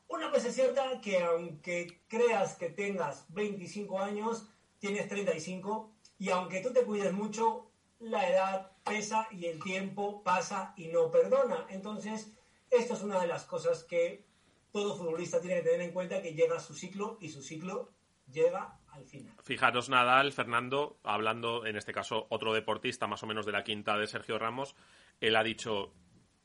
Una 0.09 0.31
cosa 0.31 0.49
es 0.49 0.55
cierta 0.55 1.01
que 1.03 1.23
aunque 1.23 2.01
creas 2.09 2.57
que 2.57 2.71
tengas 2.71 3.27
25 3.35 4.01
años, 4.01 4.49
tienes 4.79 5.09
35, 5.09 5.98
y 6.19 6.31
aunque 6.31 6.61
tú 6.61 6.73
te 6.73 6.85
cuides 6.85 7.13
mucho, 7.13 7.71
la 8.01 8.29
edad 8.29 8.73
pesa 8.85 9.29
y 9.31 9.47
el 9.47 9.63
tiempo 9.63 10.23
pasa 10.23 10.75
y 10.77 10.89
no 10.89 11.11
perdona. 11.11 11.67
Entonces, 11.71 12.33
esto 12.71 12.95
es 12.95 13.03
una 13.03 13.21
de 13.21 13.27
las 13.27 13.45
cosas 13.45 13.85
que 13.85 14.27
todo 14.73 14.97
futbolista 14.97 15.41
tiene 15.41 15.57
que 15.57 15.71
tener 15.71 15.81
en 15.81 15.93
cuenta 15.93 16.23
que 16.23 16.35
llega 16.35 16.61
su 16.61 16.75
ciclo 16.75 17.19
y 17.21 17.29
su 17.29 17.43
ciclo 17.43 17.91
llega 18.31 18.79
al 18.89 19.05
final. 19.05 19.35
Fijaros, 19.43 19.89
Nadal, 19.89 20.33
Fernando, 20.33 20.99
hablando 21.03 21.67
en 21.67 21.77
este 21.77 21.93
caso 21.93 22.27
otro 22.31 22.53
deportista 22.53 23.07
más 23.07 23.23
o 23.23 23.27
menos 23.27 23.47
de 23.47 23.53
la 23.53 23.65
quinta 23.65 23.97
de 23.97 24.07
Sergio 24.07 24.39
Ramos, 24.39 24.75
él 25.21 25.37
ha 25.37 25.43
dicho 25.43 25.95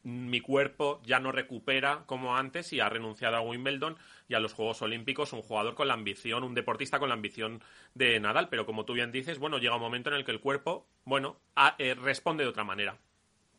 mi 0.04 0.42
cuerpo 0.42 1.02
ya 1.04 1.20
no 1.20 1.32
recupera 1.32 2.04
como 2.06 2.36
antes 2.36 2.74
y 2.74 2.80
ha 2.80 2.90
renunciado 2.90 3.38
a 3.38 3.42
Wimbledon 3.42 3.98
y 4.28 4.36
a 4.36 4.40
los 4.40 4.54
Juegos 4.54 4.82
Olímpicos, 4.82 5.34
un 5.34 5.42
jugador 5.42 5.76
con 5.76 5.88
la 5.88 5.94
ambición, 5.94 6.44
un 6.44 6.54
deportista 6.54 7.00
con 7.00 7.10
la 7.10 7.16
ambición 7.16 7.64
de 7.94 8.20
Nadal, 8.20 8.50
pero 8.50 8.66
como 8.66 8.86
tú 8.86 8.94
bien 8.94 9.12
dices, 9.12 9.40
bueno, 9.40 9.58
llega 9.58 9.76
un 9.76 9.82
momento 9.82 10.10
en 10.10 10.16
el 10.18 10.26
que 10.26 10.32
el 10.32 10.42
cuerpo, 10.42 10.86
bueno, 11.06 11.38
eh, 11.78 11.96
responde 11.96 12.44
de 12.44 12.50
otra 12.50 12.64
manera. 12.64 12.98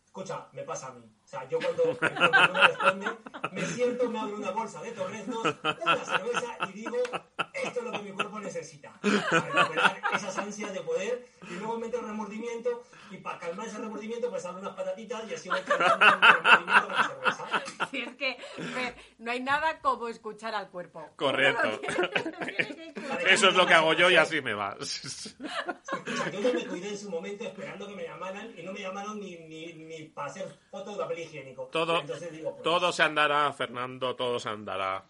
Escucha, 0.05 0.47
me 0.53 0.63
pasa 0.63 0.89
a 0.89 0.93
mí. 0.93 1.01
O 1.01 1.27
sea, 1.27 1.49
yo 1.49 1.59
cuando, 1.59 1.99
cuando 1.99 2.53
no 2.53 2.67
responde, 2.69 3.07
me 3.53 3.63
siento, 3.63 4.11
me 4.11 4.19
abro 4.21 4.37
una 4.37 4.51
bolsa 4.53 4.81
de 4.83 4.93
torrendos, 4.93 5.43
una 5.43 6.05
cerveza 6.05 6.57
y 6.69 6.73
digo, 6.73 6.97
esto 7.53 7.81
es 7.81 7.85
lo 7.85 7.93
que 7.93 7.99
mi 7.99 8.13
cuerpo 8.13 8.24
necesita. 8.45 8.93
Para 9.01 9.41
recuperar 9.63 10.03
esas 10.15 10.39
ansias 10.39 10.73
de 10.73 10.81
poder. 10.81 11.27
Y 11.51 11.55
luego 11.55 11.79
me 11.79 11.87
entra 11.87 12.01
el 12.01 12.07
remordimiento 12.07 12.85
y 13.11 13.19
para 13.19 13.39
calmar 13.39 13.67
ese 13.67 13.79
remordimiento 13.79 14.31
pues 14.31 14.45
abro 14.45 14.61
unas 14.61 14.75
patatitas 14.75 15.29
y 15.31 15.35
así 15.35 15.49
voy 15.49 15.61
calmando 15.61 16.05
el 16.05 16.35
remordimiento 16.35 16.87
con 16.87 16.93
la 16.93 17.09
cerveza. 17.09 17.65
Si 17.91 18.01
es 18.01 18.17
que 18.17 18.39
no 19.19 19.31
hay 19.31 19.41
nada 19.41 19.79
como 19.81 20.09
escuchar 20.09 20.55
al 20.55 20.69
cuerpo. 20.69 21.11
Correcto. 21.17 21.81
Eso 23.29 23.49
es 23.49 23.55
lo 23.55 23.67
que 23.67 23.75
hago 23.75 23.93
yo 23.95 24.11
y 24.11 24.17
así 24.17 24.41
me 24.41 24.55
va. 24.55 24.77
yo 24.79 26.41
ya 26.41 26.53
me 26.53 26.67
cuidé 26.67 26.89
en 26.89 26.99
su 26.99 27.11
momento 27.11 27.45
esperando 27.45 27.87
que 27.87 27.95
me 27.95 28.05
llamaran 28.05 28.53
y 28.57 28.63
no 28.63 28.73
me 28.73 28.81
llamaron 28.81 29.21
ni, 29.21 29.37
ni, 29.37 29.73
ni 29.75 30.05
para 30.09 30.29
hacer 30.29 30.59
fotos 30.71 30.97
de 30.97 31.03
papel 31.03 31.19
higiénico. 31.21 31.69
Todo, 31.71 32.05
pues, 32.05 32.23
todo 32.63 32.93
se 32.93 33.03
andará, 33.03 33.53
Fernando, 33.53 34.17
todo 34.17 34.41
se 34.41 34.49
andará. 34.49 35.05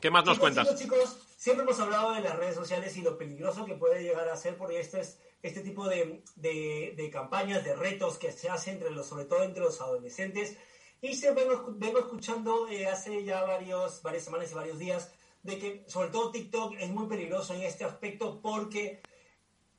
¿Qué 0.00 0.10
más 0.10 0.24
nos 0.24 0.38
cuentas? 0.38 0.74
Chicos, 0.76 1.18
siempre 1.40 1.64
hemos 1.64 1.80
hablado 1.80 2.12
de 2.12 2.20
las 2.20 2.36
redes 2.36 2.54
sociales 2.54 2.94
y 2.98 3.00
lo 3.00 3.16
peligroso 3.16 3.64
que 3.64 3.74
puede 3.74 4.02
llegar 4.02 4.28
a 4.28 4.36
ser 4.36 4.58
porque 4.58 4.78
este 4.78 5.00
es 5.00 5.18
este 5.42 5.62
tipo 5.62 5.88
de, 5.88 6.22
de, 6.36 7.10
campañas, 7.10 7.64
de 7.64 7.74
retos 7.74 8.18
que 8.18 8.30
se 8.30 8.50
hacen 8.50 8.74
entre 8.74 8.90
los, 8.90 9.06
sobre 9.06 9.24
todo 9.24 9.42
entre 9.42 9.62
los 9.62 9.80
adolescentes. 9.80 10.58
Y 11.00 11.14
se 11.14 11.32
vengo, 11.32 11.64
vengo 11.76 12.00
escuchando 12.00 12.68
eh, 12.68 12.86
hace 12.86 13.24
ya 13.24 13.42
varios, 13.42 14.02
varias 14.02 14.24
semanas 14.24 14.52
y 14.52 14.54
varios 14.54 14.78
días 14.78 15.12
de 15.42 15.58
que 15.58 15.84
sobre 15.88 16.10
todo 16.10 16.30
TikTok 16.30 16.74
es 16.78 16.90
muy 16.90 17.08
peligroso 17.08 17.54
en 17.54 17.62
este 17.62 17.86
aspecto 17.86 18.42
porque 18.42 19.00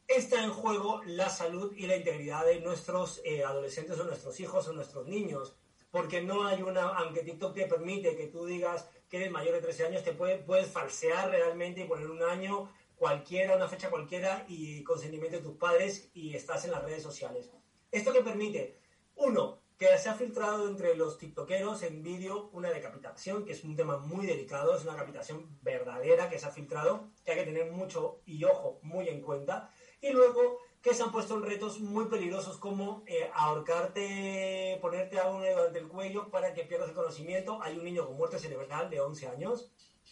está 0.07 0.43
en 0.43 0.49
juego 0.49 1.03
la 1.05 1.29
salud 1.29 1.73
y 1.77 1.85
la 1.85 1.95
integridad 1.95 2.43
de 2.43 2.59
nuestros 2.59 3.21
eh, 3.23 3.43
adolescentes 3.43 3.99
o 3.99 4.03
nuestros 4.03 4.39
hijos 4.39 4.67
o 4.67 4.73
nuestros 4.73 5.07
niños. 5.07 5.53
Porque 5.91 6.23
no 6.23 6.47
hay 6.47 6.63
una, 6.63 6.87
aunque 6.87 7.21
TikTok 7.21 7.53
te 7.53 7.67
permite 7.67 8.15
que 8.15 8.27
tú 8.27 8.47
digas 8.47 8.89
que 9.11 9.17
eres 9.17 9.29
mayor 9.29 9.55
de 9.55 9.61
13 9.61 9.87
años, 9.87 10.03
te 10.03 10.13
puede, 10.13 10.37
puedes 10.37 10.67
falsear 10.67 11.29
realmente 11.29 11.81
y 11.81 11.83
poner 11.83 12.09
un 12.09 12.23
año 12.23 12.71
cualquiera, 12.95 13.57
una 13.57 13.67
fecha 13.67 13.89
cualquiera 13.89 14.45
y 14.47 14.83
consentimiento 14.83 15.35
de 15.37 15.43
tus 15.43 15.57
padres 15.57 16.09
y 16.13 16.33
estás 16.33 16.63
en 16.63 16.71
las 16.71 16.81
redes 16.81 17.03
sociales. 17.03 17.51
¿Esto 17.91 18.13
que 18.13 18.21
permite? 18.21 18.77
Uno, 19.15 19.59
que 19.77 19.97
se 19.97 20.07
ha 20.07 20.13
filtrado 20.13 20.69
entre 20.69 20.95
los 20.95 21.17
tiktokeros 21.17 21.83
en 21.83 22.01
vídeo 22.01 22.49
una 22.53 22.69
decapitación, 22.69 23.43
que 23.43 23.51
es 23.51 23.65
un 23.65 23.75
tema 23.75 23.97
muy 23.97 24.25
delicado, 24.25 24.77
es 24.77 24.83
una 24.83 24.93
decapitación 24.93 25.57
verdadera 25.61 26.29
que 26.29 26.39
se 26.39 26.45
ha 26.45 26.51
filtrado, 26.51 27.09
que 27.25 27.31
hay 27.31 27.39
que 27.39 27.45
tener 27.45 27.69
mucho 27.69 28.21
y 28.25 28.45
ojo 28.45 28.79
muy 28.81 29.09
en 29.09 29.21
cuenta. 29.21 29.69
Y 29.99 30.11
luego 30.11 30.59
que 30.81 30.93
se 30.93 31.03
han 31.03 31.11
puesto 31.11 31.35
en 31.35 31.43
retos 31.43 31.79
muy 31.79 32.05
peligrosos 32.05 32.57
como 32.57 33.03
eh, 33.05 33.29
ahorcarte, 33.33 34.79
ponerte 34.81 35.19
a 35.19 35.29
uno 35.29 35.43
delante 35.43 35.79
del 35.79 35.87
cuello 35.87 36.29
para 36.29 36.53
que 36.53 36.63
pierdas 36.63 36.89
el 36.89 36.95
conocimiento. 36.95 37.61
Hay 37.61 37.77
un 37.77 37.83
niño 37.83 38.05
con 38.05 38.17
muerte 38.17 38.39
cerebral 38.39 38.89
de 38.89 38.99
11 38.99 39.27
años 39.27 39.71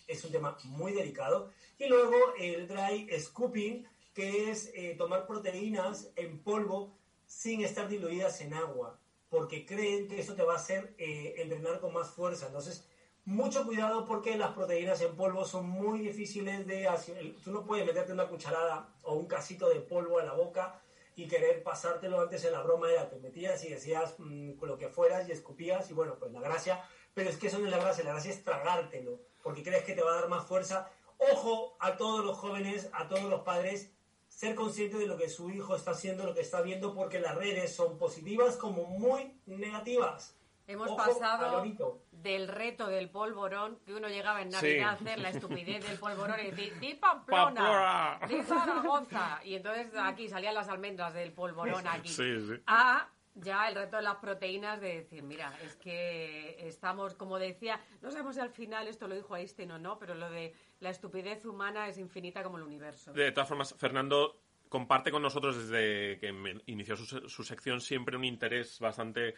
es 0.09 0.25
un 0.25 0.31
tema 0.31 0.57
muy 0.65 0.91
delicado. 0.91 1.51
Y 1.77 1.87
luego 1.87 2.15
el 2.37 2.67
dry 2.67 3.07
scooping, 3.17 3.87
que 4.13 4.51
es 4.51 4.71
eh, 4.73 4.95
tomar 4.97 5.25
proteínas 5.27 6.11
en 6.15 6.39
polvo 6.39 6.97
sin 7.25 7.63
estar 7.63 7.87
diluidas 7.87 8.41
en 8.41 8.55
agua, 8.55 8.99
porque 9.29 9.65
creen 9.65 10.07
que 10.07 10.19
eso 10.19 10.33
te 10.33 10.43
va 10.43 10.53
a 10.53 10.57
hacer 10.57 10.95
eh, 10.97 11.35
entrenar 11.37 11.79
con 11.79 11.93
más 11.93 12.09
fuerza. 12.09 12.47
Entonces, 12.47 12.85
mucho 13.25 13.65
cuidado 13.65 14.05
porque 14.05 14.37
las 14.37 14.51
proteínas 14.51 15.01
en 15.01 15.15
polvo 15.15 15.45
son 15.45 15.69
muy 15.69 15.99
difíciles 15.99 16.65
de 16.65 16.87
hacer. 16.87 17.35
Tú 17.43 17.51
no 17.51 17.65
puedes 17.65 17.85
meterte 17.85 18.11
una 18.11 18.27
cucharada 18.27 18.89
o 19.03 19.13
un 19.13 19.27
casito 19.27 19.69
de 19.69 19.81
polvo 19.81 20.19
a 20.19 20.23
la 20.23 20.33
boca 20.33 20.81
y 21.15 21.27
querer 21.27 21.63
pasártelo 21.63 22.21
antes 22.21 22.45
en 22.45 22.53
la 22.53 22.61
broma 22.61 22.89
era 22.89 23.09
te 23.09 23.17
metías 23.17 23.63
y 23.65 23.69
decías 23.69 24.15
mm, 24.17 24.63
lo 24.63 24.77
que 24.77 24.87
fueras 24.87 25.27
y 25.27 25.33
escupías 25.33 25.89
y 25.89 25.93
bueno, 25.93 26.15
pues 26.17 26.31
la 26.31 26.39
gracia, 26.39 26.81
pero 27.13 27.29
es 27.29 27.37
que 27.37 27.47
eso 27.47 27.59
no 27.59 27.65
es 27.65 27.71
la 27.71 27.77
gracia, 27.77 28.05
la 28.05 28.11
gracia 28.11 28.31
es 28.31 28.43
tragártelo, 28.43 29.19
porque 29.43 29.61
crees 29.61 29.83
que 29.83 29.93
te 29.93 30.01
va 30.01 30.13
a 30.13 30.21
dar 30.21 30.29
más 30.29 30.45
fuerza. 30.45 30.89
Ojo 31.33 31.75
a 31.79 31.97
todos 31.97 32.23
los 32.23 32.37
jóvenes, 32.37 32.89
a 32.93 33.09
todos 33.09 33.25
los 33.25 33.41
padres, 33.41 33.91
ser 34.29 34.55
consciente 34.55 34.97
de 34.97 35.07
lo 35.07 35.17
que 35.17 35.27
su 35.27 35.49
hijo 35.49 35.75
está 35.75 35.91
haciendo, 35.91 36.23
lo 36.23 36.33
que 36.33 36.41
está 36.41 36.61
viendo, 36.61 36.95
porque 36.95 37.19
las 37.19 37.35
redes 37.35 37.75
son 37.75 37.97
positivas 37.97 38.55
como 38.55 38.85
muy 38.85 39.37
negativas. 39.45 40.35
Hemos 40.67 40.91
pasado 40.91 41.65
del 42.21 42.47
reto 42.47 42.87
del 42.87 43.09
polvorón, 43.09 43.79
que 43.85 43.93
uno 43.93 44.07
llegaba 44.07 44.41
en 44.41 44.49
Navidad 44.49 44.89
a 44.89 44.91
hacer 44.93 45.19
la 45.19 45.29
estupidez 45.29 45.87
del 45.87 45.97
polvorón 45.97 46.39
y 46.39 46.51
decir, 46.51 46.79
di 46.79 46.95
Pamplona, 46.95 48.19
di 48.27 48.41
Zaragoza. 48.43 49.41
Y 49.43 49.55
entonces 49.55 49.91
aquí 49.95 50.27
salían 50.27 50.53
las 50.53 50.69
almendras 50.69 51.13
del 51.13 51.31
polvorón 51.31 51.87
aquí. 51.87 52.13
A 52.67 53.07
ya 53.35 53.67
el 53.69 53.75
reto 53.75 53.97
de 53.97 54.03
las 54.03 54.17
proteínas 54.17 54.81
de 54.81 54.95
decir, 54.95 55.23
mira, 55.23 55.57
es 55.63 55.75
que 55.77 56.57
estamos, 56.67 57.13
como 57.13 57.39
decía, 57.39 57.79
no 58.01 58.11
sabemos 58.11 58.35
si 58.35 58.41
al 58.41 58.49
final 58.49 58.87
esto 58.87 59.07
lo 59.07 59.15
dijo 59.15 59.35
Einstein 59.35 59.71
o 59.71 59.79
no, 59.79 59.97
pero 59.97 60.13
lo 60.13 60.29
de 60.29 60.53
la 60.79 60.89
estupidez 60.89 61.45
humana 61.45 61.87
es 61.87 61.97
infinita 61.97 62.43
como 62.43 62.57
el 62.57 62.63
universo. 62.63 63.13
De 63.13 63.31
todas 63.31 63.47
formas, 63.47 63.73
Fernando 63.77 64.41
comparte 64.67 65.11
con 65.11 65.21
nosotros 65.21 65.57
desde 65.57 66.19
que 66.19 66.61
inició 66.67 66.95
su 66.95 67.43
sección 67.43 67.81
siempre 67.81 68.15
un 68.15 68.25
interés 68.25 68.79
bastante 68.79 69.33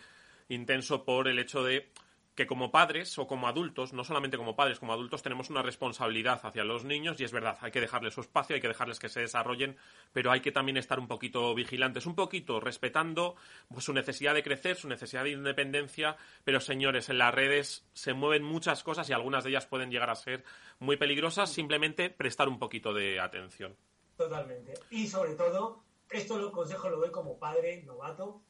intenso 0.50 1.06
por 1.06 1.28
el 1.28 1.40
hecho 1.40 1.64
de 1.64 1.90
que 2.36 2.48
como 2.48 2.72
padres 2.72 3.18
o 3.18 3.28
como 3.28 3.48
adultos, 3.48 3.94
no 3.94 4.04
solamente 4.04 4.38
como 4.38 4.56
padres, 4.56 4.80
como 4.80 4.94
adultos 4.94 5.22
tenemos 5.22 5.50
una 5.50 5.62
responsabilidad 5.62 6.40
hacia 6.44 6.64
los 6.64 6.86
niños 6.86 7.20
y 7.20 7.26
es 7.26 7.32
verdad, 7.32 7.58
hay 7.62 7.72
que 7.72 7.82
dejarles 7.82 8.14
su 8.14 8.22
espacio, 8.22 8.56
hay 8.56 8.62
que 8.62 8.70
dejarles 8.70 9.00
que 9.00 9.10
se 9.10 9.20
desarrollen, 9.20 9.78
pero 10.14 10.32
hay 10.32 10.40
que 10.40 10.52
también 10.52 10.78
estar 10.78 11.00
un 11.00 11.08
poquito 11.08 11.54
vigilantes, 11.54 12.06
un 12.06 12.16
poquito 12.16 12.60
respetando 12.60 13.36
pues, 13.70 13.86
su 13.86 13.94
necesidad 13.94 14.34
de 14.34 14.44
crecer, 14.44 14.78
su 14.78 14.88
necesidad 14.88 15.24
de 15.24 15.32
independencia, 15.32 16.18
pero 16.44 16.62
señores, 16.62 17.10
en 17.10 17.18
las 17.18 17.34
redes 17.34 17.86
se 17.94 18.14
mueven 18.14 18.44
muchas 18.44 18.84
cosas 18.84 19.10
y 19.10 19.14
algunas 19.14 19.44
de 19.44 19.50
ellas 19.50 19.66
pueden 19.66 19.92
llegar 19.92 20.10
a 20.10 20.16
ser 20.16 20.44
muy 20.80 20.98
peligrosas, 20.98 21.52
simplemente 21.52 22.10
prestar 22.10 22.48
un 22.48 22.60
poquito 22.60 22.94
de 22.94 23.20
atención. 23.20 23.76
Totalmente. 24.16 24.74
Y 24.90 25.08
sobre 25.08 25.36
todo, 25.36 25.84
esto 26.10 26.38
lo 26.38 26.52
consejo 26.52 26.90
lo 26.90 26.98
doy 26.98 27.12
como 27.12 27.38
padre 27.38 27.84
novato, 27.84 28.42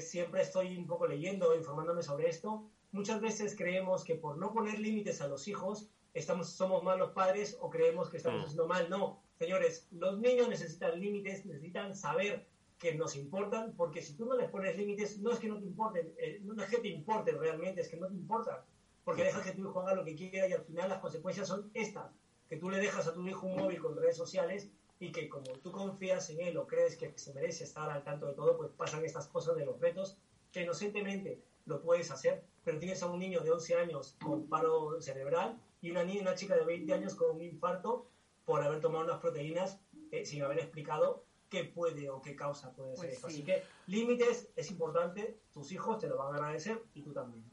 siempre 0.00 0.42
estoy 0.42 0.76
un 0.76 0.86
poco 0.86 1.06
leyendo, 1.06 1.54
informándome 1.54 2.02
sobre 2.02 2.28
esto. 2.28 2.64
Muchas 2.92 3.20
veces 3.20 3.54
creemos 3.56 4.04
que 4.04 4.14
por 4.14 4.38
no 4.38 4.52
poner 4.52 4.78
límites 4.78 5.20
a 5.20 5.28
los 5.28 5.46
hijos 5.48 5.90
estamos, 6.14 6.48
somos 6.50 6.82
malos 6.82 7.12
padres 7.12 7.56
o 7.60 7.70
creemos 7.70 8.08
que 8.08 8.16
estamos 8.16 8.40
mm. 8.40 8.44
haciendo 8.44 8.66
mal. 8.66 8.88
No, 8.90 9.22
señores, 9.38 9.88
los 9.90 10.18
niños 10.18 10.48
necesitan 10.48 10.98
límites, 10.98 11.44
necesitan 11.44 11.94
saber 11.94 12.46
que 12.78 12.94
nos 12.94 13.16
importan, 13.16 13.74
porque 13.76 14.00
si 14.00 14.14
tú 14.14 14.26
no 14.26 14.36
les 14.36 14.50
pones 14.50 14.76
límites, 14.76 15.18
no 15.18 15.32
es 15.32 15.38
que 15.38 15.48
no 15.48 15.58
te 15.58 15.64
importen, 15.64 16.14
eh, 16.16 16.40
no 16.44 16.62
es 16.62 16.70
que 16.70 16.78
te 16.78 16.88
importen 16.88 17.38
realmente, 17.38 17.80
es 17.80 17.88
que 17.88 17.96
no 17.96 18.06
te 18.06 18.14
importan, 18.14 18.58
porque 19.04 19.24
dejas 19.24 19.42
que 19.42 19.52
tu 19.52 19.62
hijo 19.62 19.80
haga 19.80 19.94
lo 19.94 20.04
que 20.04 20.14
quiera 20.14 20.46
y 20.46 20.52
al 20.52 20.62
final 20.62 20.88
las 20.88 21.00
consecuencias 21.00 21.48
son 21.48 21.70
estas, 21.74 22.12
que 22.48 22.56
tú 22.56 22.70
le 22.70 22.78
dejas 22.78 23.06
a 23.08 23.14
tu 23.14 23.26
hijo 23.26 23.46
un 23.46 23.56
móvil 23.56 23.80
con 23.80 23.96
redes 23.96 24.16
sociales 24.16 24.70
y 25.00 25.10
que 25.12 25.28
como 25.28 25.52
tú 25.62 25.72
confías 25.72 26.30
en 26.30 26.40
él 26.40 26.56
o 26.56 26.66
crees 26.66 26.96
que 26.96 27.12
se 27.16 27.34
merece 27.34 27.64
estar 27.64 27.90
al 27.90 28.04
tanto 28.04 28.26
de 28.26 28.34
todo, 28.34 28.56
pues 28.56 28.70
pasan 28.76 29.04
estas 29.04 29.26
cosas 29.26 29.56
de 29.56 29.64
los 29.64 29.80
retos 29.80 30.16
que 30.52 30.62
inocentemente 30.62 31.42
lo 31.68 31.80
puedes 31.80 32.10
hacer, 32.10 32.42
pero 32.64 32.78
tienes 32.78 33.02
a 33.02 33.06
un 33.06 33.18
niño 33.18 33.40
de 33.40 33.52
11 33.52 33.76
años 33.76 34.16
con 34.20 34.48
paro 34.48 35.00
cerebral 35.00 35.60
y 35.80 35.90
una 35.90 36.02
niña, 36.02 36.22
una 36.22 36.34
chica 36.34 36.56
de 36.56 36.64
20 36.64 36.92
años 36.94 37.14
con 37.14 37.36
un 37.36 37.42
infarto 37.42 38.08
por 38.44 38.62
haber 38.62 38.80
tomado 38.80 39.04
unas 39.04 39.20
proteínas 39.20 39.78
eh, 40.10 40.24
sin 40.24 40.42
haber 40.42 40.58
explicado 40.58 41.24
qué 41.50 41.64
puede 41.64 42.08
o 42.10 42.20
qué 42.20 42.34
causa 42.34 42.72
puede 42.72 42.96
ser 42.96 43.10
pues 43.20 43.24
Así 43.24 43.44
que 43.44 43.62
límites 43.86 44.48
es 44.56 44.70
importante, 44.70 45.38
tus 45.52 45.70
hijos 45.72 45.98
te 45.98 46.08
lo 46.08 46.16
van 46.16 46.34
a 46.34 46.36
agradecer 46.36 46.82
y 46.94 47.02
tú 47.02 47.12
también. 47.12 47.44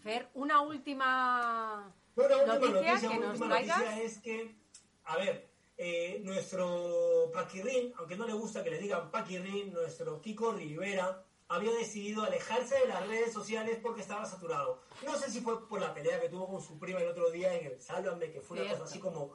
Fer, 0.00 0.28
una 0.34 0.60
última, 0.60 1.92
noticia, 2.16 3.08
que 3.08 3.18
nos 3.18 3.38
noticia 3.38 4.02
es 4.02 4.18
que, 4.18 4.56
a 5.04 5.16
ver, 5.16 5.48
eh, 5.76 6.20
nuestro 6.24 7.30
Paquirrín, 7.32 7.92
aunque 7.96 8.16
no 8.16 8.26
le 8.26 8.32
gusta 8.32 8.62
que 8.64 8.70
le 8.70 8.78
digan 8.78 9.10
Paquirrín, 9.10 9.72
nuestro 9.72 10.20
Kiko 10.20 10.52
Rivera 10.52 11.25
había 11.48 11.72
decidido 11.72 12.24
alejarse 12.24 12.78
de 12.78 12.88
las 12.88 13.06
redes 13.06 13.32
sociales 13.32 13.78
porque 13.82 14.00
estaba 14.00 14.24
saturado. 14.24 14.82
No 15.04 15.16
sé 15.16 15.30
si 15.30 15.40
fue 15.40 15.68
por 15.68 15.80
la 15.80 15.94
pelea 15.94 16.20
que 16.20 16.28
tuvo 16.28 16.48
con 16.48 16.60
su 16.60 16.78
prima 16.78 17.00
el 17.00 17.08
otro 17.08 17.30
día 17.30 17.54
en 17.54 17.66
el 17.66 17.80
Sálvame, 17.80 18.32
que 18.32 18.40
fue 18.40 18.60
una 18.60 18.70
cosa 18.72 18.84
así 18.84 18.98
como 18.98 19.32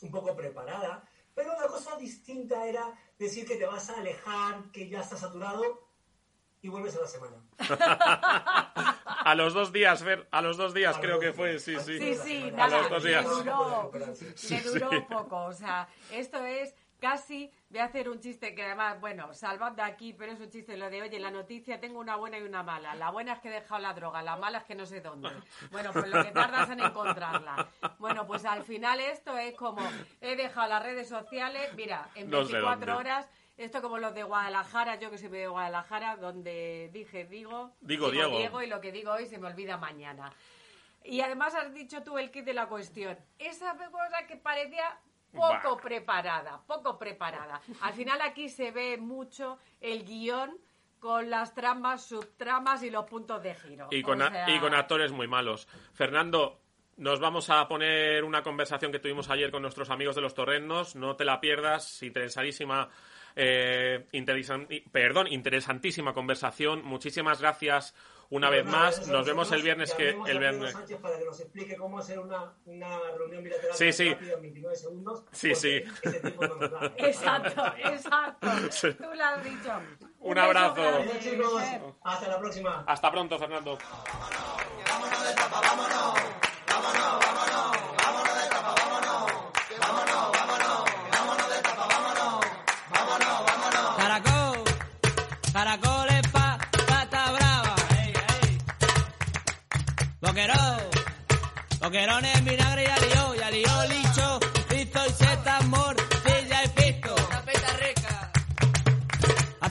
un 0.00 0.10
poco 0.10 0.34
preparada, 0.34 1.08
pero 1.34 1.54
una 1.54 1.66
cosa 1.66 1.96
distinta 1.96 2.66
era 2.66 2.92
decir 3.18 3.46
que 3.46 3.56
te 3.56 3.66
vas 3.66 3.90
a 3.90 3.98
alejar, 3.98 4.70
que 4.72 4.88
ya 4.88 5.00
estás 5.00 5.20
saturado 5.20 5.88
y 6.62 6.68
vuelves 6.68 6.96
a 6.96 7.00
la 7.00 7.06
semana. 7.06 7.36
a 9.04 9.34
los 9.34 9.52
dos 9.52 9.70
días, 9.72 10.02
Fer, 10.02 10.26
a 10.30 10.40
los 10.40 10.56
dos 10.56 10.72
días 10.72 10.96
creo 10.98 11.18
que 11.18 11.32
fue, 11.32 11.58
sí, 11.58 11.76
sí. 11.80 11.98
Sí, 11.98 12.14
sí, 12.14 12.50
nada, 12.52 12.64
a 12.64 12.80
los 12.80 12.90
dos 12.90 13.04
días. 13.04 13.24
duró, 13.28 13.90
duró 14.72 15.08
poco, 15.08 15.44
o 15.44 15.52
sea, 15.52 15.88
esto 16.10 16.42
es 16.44 16.74
casi 17.04 17.50
voy 17.68 17.80
a 17.80 17.84
hacer 17.84 18.08
un 18.08 18.18
chiste 18.18 18.54
que 18.54 18.62
además, 18.62 18.98
bueno, 18.98 19.34
salvad 19.34 19.72
de 19.72 19.82
aquí, 19.82 20.14
pero 20.14 20.32
es 20.32 20.40
un 20.40 20.48
chiste 20.48 20.74
lo 20.74 20.88
de, 20.88 21.02
oye, 21.02 21.20
la 21.20 21.30
noticia 21.30 21.78
tengo 21.78 22.00
una 22.00 22.16
buena 22.16 22.38
y 22.38 22.42
una 22.42 22.62
mala. 22.62 22.94
La 22.94 23.10
buena 23.10 23.34
es 23.34 23.40
que 23.40 23.48
he 23.48 23.52
dejado 23.52 23.82
la 23.82 23.92
droga, 23.92 24.22
la 24.22 24.36
mala 24.36 24.58
es 24.58 24.64
que 24.64 24.74
no 24.74 24.86
sé 24.86 25.02
dónde. 25.02 25.28
Bueno, 25.70 25.92
pues 25.92 26.08
lo 26.08 26.24
que 26.24 26.30
tardas 26.30 26.70
en 26.70 26.80
encontrarla. 26.80 27.68
Bueno, 27.98 28.26
pues 28.26 28.46
al 28.46 28.62
final 28.62 29.00
esto 29.00 29.36
es 29.36 29.54
como, 29.54 29.82
he 30.22 30.34
dejado 30.34 30.66
las 30.70 30.82
redes 30.82 31.06
sociales, 31.06 31.74
mira, 31.76 32.08
en 32.14 32.30
24 32.30 32.96
horas 32.96 33.28
esto 33.58 33.82
como 33.82 33.98
los 33.98 34.14
de 34.14 34.22
Guadalajara, 34.22 34.98
yo 34.98 35.10
que 35.10 35.18
soy 35.18 35.28
de 35.28 35.46
Guadalajara, 35.46 36.16
donde 36.16 36.88
dije, 36.90 37.26
digo, 37.26 37.70
digo, 37.82 38.10
Diego. 38.10 38.38
Diego 38.38 38.62
y 38.62 38.66
lo 38.66 38.80
que 38.80 38.92
digo 38.92 39.12
hoy 39.12 39.26
se 39.26 39.38
me 39.38 39.46
olvida 39.46 39.76
mañana. 39.76 40.32
Y 41.04 41.20
además 41.20 41.54
has 41.54 41.74
dicho 41.74 42.02
tú 42.02 42.16
el 42.16 42.30
kit 42.30 42.46
de 42.46 42.54
la 42.54 42.66
cuestión. 42.66 43.18
Esa 43.38 43.76
cosa 43.90 44.26
que 44.26 44.36
parecía 44.36 44.98
poco 45.34 45.76
preparada, 45.76 46.60
poco 46.66 46.98
preparada. 46.98 47.60
Al 47.80 47.92
final 47.92 48.20
aquí 48.22 48.48
se 48.48 48.70
ve 48.70 48.96
mucho 48.96 49.58
el 49.80 50.04
guion 50.04 50.56
con 50.98 51.28
las 51.28 51.54
tramas, 51.54 52.06
subtramas 52.06 52.82
y 52.82 52.90
los 52.90 53.04
puntos 53.04 53.42
de 53.42 53.54
giro. 53.54 53.88
Y 53.90 54.02
con, 54.02 54.22
y 54.46 54.58
con 54.58 54.74
actores 54.74 55.12
muy 55.12 55.28
malos. 55.28 55.68
Fernando, 55.92 56.60
nos 56.96 57.20
vamos 57.20 57.50
a 57.50 57.66
poner 57.68 58.24
una 58.24 58.42
conversación 58.42 58.92
que 58.92 59.00
tuvimos 59.00 59.28
ayer 59.28 59.50
con 59.50 59.62
nuestros 59.62 59.90
amigos 59.90 60.14
de 60.14 60.22
los 60.22 60.34
Torrendos. 60.34 60.96
No 60.96 61.16
te 61.16 61.24
la 61.24 61.40
pierdas, 61.40 62.02
interesadísima 62.02 62.88
eh, 63.36 64.06
perdón, 64.92 65.26
interesantísima 65.30 66.12
conversación. 66.12 66.84
Muchísimas 66.84 67.40
gracias 67.40 67.94
una 68.30 68.50
vez 68.50 68.64
más. 68.64 69.06
Nos 69.08 69.26
vemos 69.26 69.50
el 69.52 69.62
viernes 69.62 69.94
que 69.94 70.10
el 70.10 70.38
viernes. 70.38 70.74
para 71.00 71.18
que 71.18 71.24
nos 71.24 71.40
explique 71.40 71.76
cómo 71.76 71.98
hacer 71.98 72.18
una, 72.18 72.52
una 72.64 72.98
reunión 73.16 73.42
bilateral 73.42 73.76
sí, 73.76 73.92
sí. 73.92 74.08
en 74.08 74.42
29 74.42 74.76
segundos. 74.76 75.24
Sí, 75.32 75.54
sí. 75.54 75.82
exacto, 76.96 77.64
exacto. 77.84 78.48
Tú 78.98 79.14
lo 79.14 79.24
has 79.24 79.44
dicho. 79.44 79.72
Un, 80.20 80.38
abrazo. 80.38 80.82
chicos. 81.20 81.62
Hasta 82.02 82.28
la 82.28 82.38
próxima. 82.38 82.84
Hasta 82.86 83.10
pronto, 83.10 83.38
Fernando. 83.38 83.78
Vámonos 84.88 85.28
de 85.28 85.34
tapa, 85.34 85.60
vámonos. 85.60 86.14
Vámonos. 86.66 87.73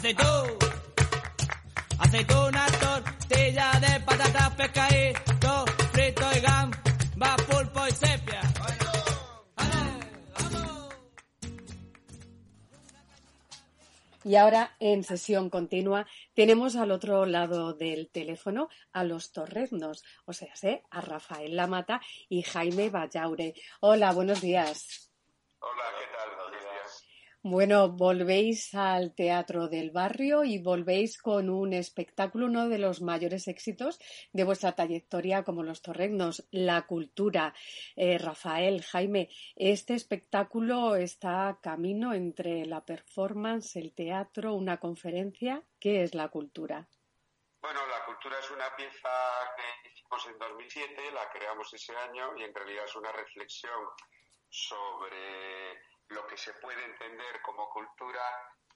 Aceitún, 0.03 0.57
aceituna, 1.97 2.65
tortilla 2.81 3.71
de 3.79 3.99
patatas, 4.01 4.53
pescadito, 4.55 5.65
frito 5.93 6.25
y 6.35 6.39
gamba, 6.41 7.35
pulpo 7.49 7.87
y 7.87 7.91
sepia. 7.91 8.41
Y 14.25 14.35
ahora, 14.35 14.75
en 14.81 15.05
sesión 15.05 15.49
continua, 15.49 16.05
tenemos 16.33 16.75
al 16.75 16.91
otro 16.91 17.25
lado 17.25 17.71
del 17.71 18.09
teléfono 18.09 18.67
a 18.91 19.05
los 19.05 19.31
torreznos, 19.31 20.03
o 20.25 20.33
sea, 20.33 20.53
¿sí? 20.57 20.81
a 20.89 20.99
Rafael 20.99 21.55
Lamata 21.55 22.01
y 22.27 22.41
Jaime 22.41 22.89
Vallaure. 22.89 23.53
Hola, 23.79 24.11
buenos 24.11 24.41
días. 24.41 25.09
Hola, 25.59 25.83
¿qué 25.97 26.05
tal? 26.17 26.32
Bueno, 27.45 27.89
volvéis 27.89 28.73
al 28.73 29.13
Teatro 29.13 29.67
del 29.67 29.91
Barrio 29.91 30.45
y 30.45 30.59
volvéis 30.59 31.21
con 31.21 31.49
un 31.49 31.73
espectáculo, 31.73 32.45
uno 32.45 32.69
de 32.69 32.77
los 32.77 33.01
mayores 33.01 33.49
éxitos 33.49 33.99
de 34.31 34.45
vuestra 34.45 34.71
trayectoria 34.71 35.43
como 35.43 35.61
los 35.61 35.81
torregnos, 35.81 36.47
la 36.51 36.83
cultura. 36.83 37.53
Eh, 37.97 38.17
Rafael, 38.17 38.81
Jaime, 38.81 39.27
este 39.57 39.93
espectáculo 39.93 40.95
está 40.95 41.49
a 41.49 41.59
camino 41.59 42.13
entre 42.13 42.65
la 42.65 42.85
performance, 42.85 43.75
el 43.75 43.91
teatro, 43.91 44.53
una 44.53 44.79
conferencia. 44.79 45.61
¿Qué 45.81 46.03
es 46.03 46.15
la 46.15 46.29
cultura? 46.29 46.87
Bueno, 47.61 47.81
la 47.87 48.05
cultura 48.05 48.39
es 48.39 48.49
una 48.51 48.73
pieza 48.77 49.09
que 49.57 49.89
hicimos 49.89 50.25
en 50.27 50.39
2007, 50.39 51.11
la 51.13 51.29
creamos 51.29 51.73
ese 51.73 51.93
año 51.93 52.37
y 52.37 52.43
en 52.43 52.55
realidad 52.55 52.85
es 52.85 52.95
una 52.95 53.11
reflexión 53.11 53.81
sobre 54.49 55.92
lo 56.09 56.27
que 56.27 56.37
se 56.37 56.53
puede 56.55 56.83
entender 56.85 57.41
como 57.41 57.69
cultura 57.69 58.21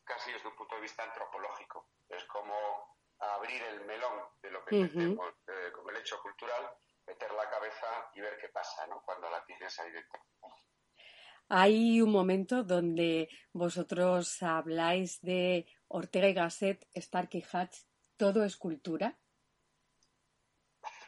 casi 0.03 0.31
desde 0.31 0.47
un 0.47 0.55
punto 0.55 0.75
de 0.75 0.81
vista 0.81 1.03
antropológico. 1.03 1.89
Es 2.09 2.23
como 2.25 2.97
abrir 3.19 3.61
el 3.63 3.85
melón 3.85 4.23
de 4.41 4.51
lo 4.51 4.63
que 4.65 4.81
eh, 4.81 5.71
como 5.73 5.89
el 5.89 5.97
hecho 5.97 6.21
cultural, 6.21 6.69
meter 7.05 7.31
la 7.33 7.49
cabeza 7.49 8.09
y 8.13 8.21
ver 8.21 8.37
qué 8.39 8.49
pasa 8.49 8.85
¿no? 8.87 9.01
cuando 9.03 9.29
la 9.29 9.43
tienes 9.45 9.77
ahí 9.79 9.91
dentro. 9.91 10.21
Hay 11.49 12.01
un 12.01 12.11
momento 12.11 12.63
donde 12.63 13.29
vosotros 13.53 14.43
habláis 14.43 15.21
de 15.21 15.65
Ortega 15.87 16.27
y 16.27 16.33
Gasset, 16.33 16.85
Stark 16.93 17.29
y 17.31 17.45
Hatch, 17.49 17.77
¿todo 18.17 18.43
es 18.43 18.57
cultura? 18.57 19.17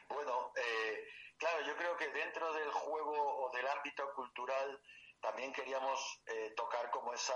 Bueno, 0.08 0.54
eh, 0.56 1.08
claro, 1.38 1.66
yo 1.68 1.76
creo 1.76 1.98
que 1.98 2.08
dentro 2.08 2.54
del 2.54 2.72
juego 2.72 3.46
o 3.46 3.52
del 3.52 3.68
ámbito 3.68 4.14
cultural 4.16 4.82
también 5.30 5.54
queríamos 5.54 6.00
eh, 6.26 6.54
tocar 6.56 6.90
como 6.90 7.14
esa, 7.14 7.36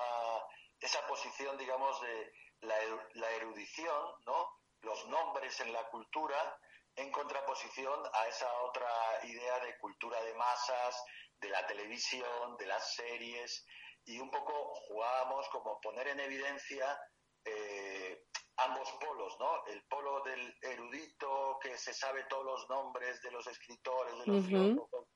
esa 0.80 1.06
posición, 1.08 1.56
digamos, 1.58 2.02
de 2.02 2.34
la, 2.62 2.76
la, 3.14 3.30
erudición, 3.32 4.16
¿no? 4.26 4.50
Los 4.82 5.06
nombres 5.08 5.60
en 5.60 5.72
la 5.72 5.88
cultura 5.90 6.60
en 6.96 7.12
contraposición 7.12 8.00
a 8.14 8.28
esa 8.28 8.52
otra 8.64 8.90
idea 9.24 9.60
de 9.60 9.78
cultura 9.78 10.22
de 10.24 10.34
masas, 10.34 11.04
de 11.40 11.50
la 11.50 11.66
televisión, 11.68 12.58
de 12.58 12.66
las 12.66 12.96
series, 12.96 13.66
y 14.06 14.20
un 14.20 14.32
poco 14.32 14.74
jugábamos 14.88 15.48
como 15.50 15.80
poner 15.80 16.08
en 16.08 16.20
evidencia 16.20 17.00
eh, 17.46 18.24
ambos 18.58 18.90
polos, 19.00 19.38
¿no? 19.40 19.66
El 19.68 19.84
polo 19.86 20.22
del 20.22 20.58
erudito 20.62 21.60
que 21.62 21.78
se 21.78 21.94
sabe 21.94 22.24
todos 22.26 22.46
los 22.46 22.70
nombres 22.70 23.22
de 23.22 23.32
los 23.32 23.46
escritores, 23.46 24.18
de 24.20 24.26
los 24.26 24.46
filósofos, 24.46 25.08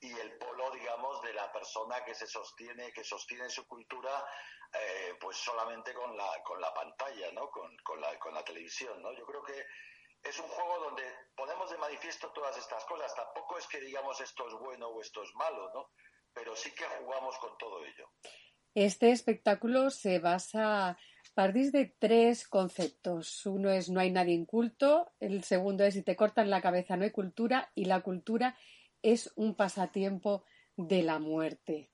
y 0.00 0.12
el 0.12 0.38
polo, 0.38 0.70
digamos, 0.70 1.22
de 1.22 1.32
la 1.32 1.50
persona 1.52 2.04
que 2.04 2.14
se 2.14 2.26
sostiene, 2.26 2.92
que 2.92 3.02
sostiene 3.02 3.48
su 3.50 3.66
cultura, 3.66 4.24
eh, 4.72 5.14
pues 5.20 5.36
solamente 5.36 5.92
con 5.94 6.16
la, 6.16 6.42
con 6.44 6.60
la 6.60 6.72
pantalla, 6.72 7.32
¿no? 7.32 7.50
Con, 7.50 7.76
con, 7.78 8.00
la, 8.00 8.18
con 8.18 8.34
la 8.34 8.44
televisión, 8.44 9.02
¿no? 9.02 9.12
Yo 9.12 9.24
creo 9.26 9.42
que 9.42 9.64
es 10.22 10.38
un 10.38 10.48
juego 10.48 10.78
donde 10.84 11.02
ponemos 11.36 11.70
de 11.70 11.78
manifiesto 11.78 12.30
todas 12.32 12.56
estas 12.56 12.84
cosas. 12.84 13.14
Tampoco 13.14 13.58
es 13.58 13.66
que 13.66 13.80
digamos 13.80 14.20
esto 14.20 14.46
es 14.46 14.54
bueno 14.54 14.88
o 14.88 15.00
esto 15.00 15.22
es 15.22 15.34
malo, 15.34 15.70
¿no? 15.74 15.90
Pero 16.32 16.54
sí 16.54 16.70
que 16.72 16.84
jugamos 16.84 17.36
con 17.38 17.56
todo 17.58 17.84
ello. 17.84 18.10
Este 18.74 19.10
espectáculo 19.10 19.90
se 19.90 20.20
basa, 20.20 20.96
partís 21.34 21.72
de 21.72 21.86
tres 21.98 22.46
conceptos. 22.46 23.44
Uno 23.46 23.70
es 23.70 23.88
no 23.88 24.00
hay 24.00 24.10
nadie 24.10 24.34
inculto, 24.34 25.12
el 25.18 25.42
segundo 25.42 25.84
es 25.84 25.94
si 25.94 26.02
te 26.02 26.14
cortan 26.14 26.50
la 26.50 26.60
cabeza 26.60 26.96
no 26.96 27.04
hay 27.04 27.10
cultura 27.10 27.72
y 27.74 27.86
la 27.86 28.02
cultura 28.02 28.56
es 29.02 29.32
un 29.36 29.56
pasatiempo 29.56 30.44
de 30.76 31.02
la 31.02 31.18
muerte. 31.18 31.90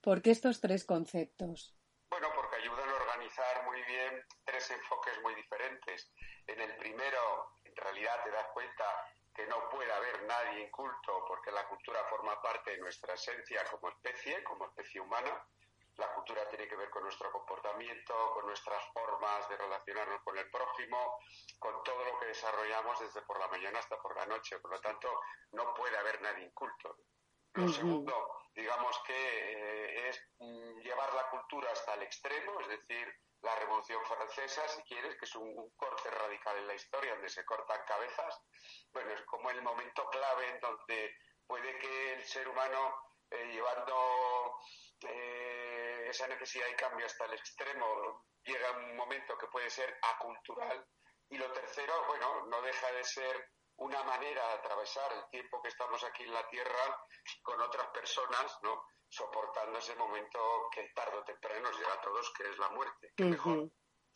¿Por 0.00 0.22
qué 0.22 0.30
estos 0.30 0.60
tres 0.60 0.84
conceptos? 0.84 1.76
Bueno, 2.08 2.28
porque 2.34 2.56
ayudan 2.56 2.88
a 2.88 2.94
organizar 2.94 3.64
muy 3.66 3.82
bien 3.82 4.24
tres 4.44 4.70
enfoques 4.70 5.14
muy 5.22 5.34
diferentes. 5.34 6.12
En 6.46 6.60
el 6.60 6.76
primero, 6.76 7.52
en 7.64 7.76
realidad 7.76 8.24
te 8.24 8.30
das 8.30 8.46
cuenta 8.52 8.84
que 9.34 9.46
no 9.46 9.68
puede 9.70 9.92
haber 9.92 10.22
nadie 10.24 10.64
inculto 10.64 11.24
porque 11.28 11.52
la 11.52 11.66
cultura 11.68 12.02
forma 12.10 12.40
parte 12.42 12.72
de 12.72 12.78
nuestra 12.78 13.14
esencia 13.14 13.64
como 13.70 13.88
especie, 13.90 14.42
como 14.44 14.66
especie 14.66 15.00
humana. 15.00 15.44
La 16.00 16.14
cultura 16.14 16.48
tiene 16.48 16.66
que 16.66 16.76
ver 16.76 16.88
con 16.88 17.02
nuestro 17.02 17.30
comportamiento, 17.30 18.14
con 18.32 18.46
nuestras 18.46 18.82
formas 18.92 19.46
de 19.50 19.56
relacionarnos 19.58 20.22
con 20.22 20.36
el 20.38 20.50
prójimo, 20.50 21.18
con 21.58 21.82
todo 21.82 22.04
lo 22.04 22.18
que 22.18 22.26
desarrollamos 22.26 22.98
desde 23.00 23.20
por 23.22 23.38
la 23.38 23.48
mañana 23.48 23.78
hasta 23.78 24.00
por 24.00 24.16
la 24.16 24.24
noche. 24.24 24.58
Por 24.60 24.70
lo 24.70 24.80
tanto, 24.80 25.20
no 25.52 25.74
puede 25.74 25.98
haber 25.98 26.22
nadie 26.22 26.46
inculto. 26.46 26.96
Lo 27.52 27.68
segundo, 27.68 28.14
digamos 28.54 28.96
que 29.06 29.12
eh, 29.12 30.08
es 30.08 30.22
mm, 30.38 30.78
llevar 30.80 31.12
la 31.12 31.28
cultura 31.28 31.70
hasta 31.70 31.94
el 31.94 32.02
extremo, 32.04 32.60
es 32.60 32.68
decir, 32.68 33.12
la 33.42 33.54
Revolución 33.56 34.04
Francesa, 34.04 34.66
si 34.68 34.82
quieres, 34.82 35.16
que 35.18 35.24
es 35.24 35.34
un, 35.34 35.70
corte 35.76 36.10
radical 36.10 36.56
en 36.58 36.66
la 36.66 36.74
historia 36.74 37.12
donde 37.12 37.28
se 37.28 37.44
cortan 37.44 37.80
cabezas. 37.86 38.40
Bueno, 38.92 39.10
es 39.12 39.22
como 39.22 39.50
el 39.50 39.62
momento 39.62 40.08
clave 40.10 40.48
en 40.48 40.60
donde 40.60 41.14
puede 41.46 41.78
que 41.78 42.14
el 42.14 42.24
ser 42.24 42.48
humano, 42.48 42.94
eh, 43.30 43.50
llevando 43.52 44.56
eh, 45.08 45.69
esa 46.10 46.26
necesidad 46.28 46.66
de 46.66 46.76
cambio 46.76 47.06
hasta 47.06 47.24
el 47.24 47.34
extremo, 47.34 48.24
llega 48.42 48.70
un 48.72 48.96
momento 48.96 49.36
que 49.38 49.46
puede 49.46 49.70
ser 49.70 49.98
acultural. 50.14 50.86
Y 51.28 51.38
lo 51.38 51.50
tercero, 51.52 51.92
bueno, 52.08 52.46
no 52.46 52.60
deja 52.62 52.92
de 52.92 53.04
ser 53.04 53.50
una 53.76 54.02
manera 54.02 54.46
de 54.48 54.54
atravesar 54.54 55.12
el 55.12 55.30
tiempo 55.30 55.62
que 55.62 55.68
estamos 55.68 56.02
aquí 56.04 56.24
en 56.24 56.34
la 56.34 56.46
Tierra 56.48 57.04
con 57.42 57.60
otras 57.60 57.86
personas, 57.88 58.58
¿no? 58.62 58.82
soportando 59.08 59.78
ese 59.78 59.96
momento 59.96 60.38
que 60.72 60.88
tarde 60.94 61.18
o 61.18 61.24
temprano 61.24 61.62
nos 61.62 61.76
llega 61.78 61.94
a 61.94 62.00
todos, 62.00 62.32
que 62.36 62.48
es 62.48 62.58
la 62.58 62.68
muerte. 62.70 63.12
Que 63.16 63.24
mejor 63.24 63.70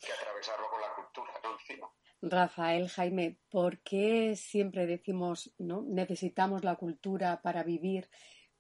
que 0.05 0.13
atravesarlo 0.13 0.69
con 0.69 0.81
la 0.81 0.95
cultura, 0.95 1.33
¿no? 1.43 1.53
Encima. 1.53 1.89
Rafael, 2.21 2.89
Jaime, 2.89 3.39
¿por 3.51 3.83
qué 3.83 4.35
siempre 4.37 4.87
decimos, 4.87 5.53
¿no? 5.59 5.83
Necesitamos 5.83 6.65
la 6.65 6.77
cultura 6.77 7.41
para 7.43 7.63
vivir, 7.63 8.09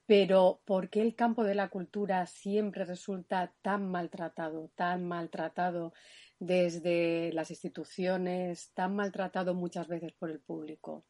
pero 0.07 0.61
¿por 0.64 0.90
qué 0.90 1.01
el 1.01 1.14
campo 1.14 1.45
de 1.45 1.55
la 1.55 1.69
cultura 1.69 2.27
siempre 2.27 2.85
resulta 2.85 3.53
tan 3.62 3.90
maltratado, 3.90 4.71
tan 4.77 5.09
maltratado 5.09 5.93
desde 6.38 7.33
las 7.33 7.51
instituciones, 7.51 8.73
tan 8.75 8.95
maltratado 8.97 9.55
muchas 9.55 9.88
veces 9.88 10.12
por 10.12 10.31
el 10.31 10.40
público? 10.40 11.05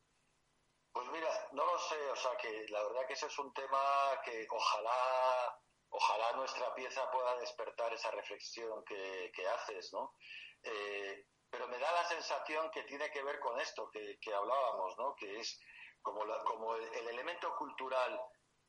Pues 0.93 1.09
mira, 1.11 1.29
no 1.53 1.65
lo 1.67 1.79
sé, 1.79 2.11
o 2.13 2.17
sea 2.17 2.31
que 2.41 2.67
la 2.71 2.83
verdad 2.85 3.07
que 3.09 3.15
ese 3.15 3.27
es 3.27 3.39
un 3.41 3.53
tema 3.53 3.83
que 4.25 4.47
ojalá, 4.49 5.59
ojalá 5.89 6.33
nuestra 6.37 6.73
pieza 6.75 7.11
pueda 7.11 7.37
despertar 7.41 7.93
esa 7.93 8.13
reflexión 8.13 8.85
que, 8.85 9.47
haces, 9.57 9.93
¿no? 9.93 10.15
Eh, 10.63 11.27
pero 11.51 11.67
me 11.67 11.79
da 11.79 11.93
la 11.93 12.05
sensación 12.05 12.71
que 12.71 12.85
tiene 12.85 13.11
que 13.11 13.23
ver 13.23 13.41
con 13.41 13.59
esto 13.61 13.91
que, 13.91 14.35
hablábamos, 14.35 14.97
¿no? 14.99 15.17
Que 15.17 15.41
es 15.41 15.61
como, 16.01 16.21
como 16.45 16.77
el, 16.77 17.09
elemento 17.09 17.55
cultural 17.57 18.21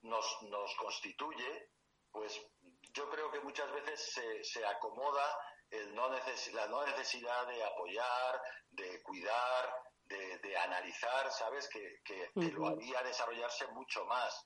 nos, 0.06 0.42
nos 0.44 0.76
constituye, 0.76 1.70
pues 2.12 2.40
yo 2.94 3.10
creo 3.10 3.32
que 3.32 3.42
muchas 3.42 3.72
veces 3.72 4.14
se, 4.14 4.44
se 4.44 4.66
acomoda 4.66 5.38
el 5.70 5.94
no 5.96 6.10
la 6.10 6.68
no 6.68 6.86
necesidad 6.86 7.48
de 7.48 7.64
apoyar, 7.64 8.42
de 8.70 9.02
cuidar, 9.04 9.84
de, 10.04 10.58
analizar, 10.58 11.32
¿sabes? 11.32 11.68
Que, 11.70 12.02
que, 12.04 12.32
lo 12.52 12.68
haría 12.68 13.02
desarrollarse 13.04 13.68
mucho 13.68 14.06
más. 14.06 14.44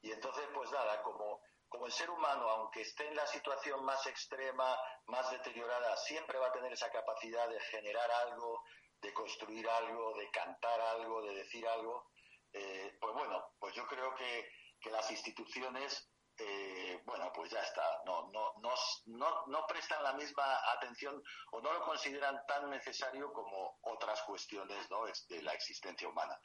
Y 0.00 0.10
entonces, 0.10 0.44
pues 0.54 0.70
nada, 0.72 1.02
como, 1.02 1.42
como 1.68 1.86
el 1.86 1.92
ser 1.92 2.10
humano, 2.10 2.48
aunque 2.48 2.82
esté 2.82 3.06
en 3.06 3.16
la 3.16 3.26
situación 3.26 3.84
más 3.84 4.06
extrema, 4.06 4.76
más 5.06 5.30
deteriorada, 5.30 5.96
siempre 5.96 6.38
va 6.38 6.48
a 6.48 6.52
tener 6.52 6.72
esa 6.72 6.90
capacidad 6.90 7.48
de 7.48 7.60
generar 7.60 8.10
algo, 8.26 8.62
de 9.00 9.12
construir 9.12 9.68
algo, 9.68 10.14
de 10.14 10.30
cantar 10.30 10.80
algo, 10.80 11.22
de 11.22 11.34
decir 11.34 11.66
algo, 11.68 12.10
eh, 12.52 12.96
pues 13.00 13.14
bueno, 13.14 13.52
pues 13.58 13.74
yo 13.74 13.86
creo 13.86 14.14
que, 14.14 14.48
que 14.82 14.90
las 14.90 15.10
instituciones 15.10 16.12
eh, 16.38 17.00
bueno, 17.04 17.30
pues 17.34 17.50
ya 17.50 17.60
está, 17.60 18.02
no, 18.06 18.30
no, 18.32 18.54
no, 18.62 18.74
no, 19.06 19.46
no 19.46 19.66
prestan 19.66 20.02
la 20.02 20.14
misma 20.14 20.72
atención 20.72 21.22
o 21.52 21.60
no 21.60 21.72
lo 21.72 21.84
consideran 21.84 22.40
tan 22.46 22.70
necesario 22.70 23.32
como 23.32 23.78
otras 23.82 24.22
cuestiones 24.22 24.90
¿no? 24.90 25.04
de 25.28 25.42
la 25.42 25.52
existencia 25.52 26.08
humana. 26.08 26.38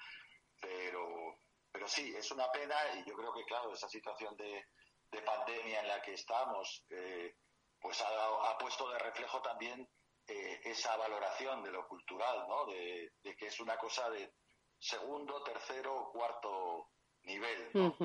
Pero, 0.59 1.39
pero 1.71 1.87
sí, 1.87 2.13
es 2.15 2.29
una 2.31 2.51
pena 2.51 2.75
y 2.95 3.09
yo 3.09 3.15
creo 3.15 3.33
que, 3.33 3.45
claro, 3.45 3.73
esa 3.73 3.87
situación 3.87 4.35
de, 4.35 4.65
de 5.11 5.21
pandemia 5.21 5.81
en 5.81 5.87
la 5.87 6.01
que 6.01 6.13
estamos, 6.13 6.83
eh, 6.89 7.35
pues 7.79 8.01
ha, 8.01 8.49
ha, 8.49 8.57
puesto 8.57 8.89
de 8.89 8.99
reflejo 8.99 9.41
también 9.41 9.87
eh, 10.27 10.59
esa 10.65 10.97
valoración 10.97 11.63
de 11.63 11.71
lo 11.71 11.87
cultural, 11.87 12.45
¿no? 12.47 12.65
De, 12.65 13.13
de, 13.23 13.35
que 13.35 13.47
es 13.47 13.59
una 13.59 13.77
cosa 13.77 14.09
de 14.09 14.33
segundo, 14.79 15.43
tercero, 15.43 16.09
cuarto 16.11 16.89
nivel 17.27 17.69
¿no? 17.73 17.95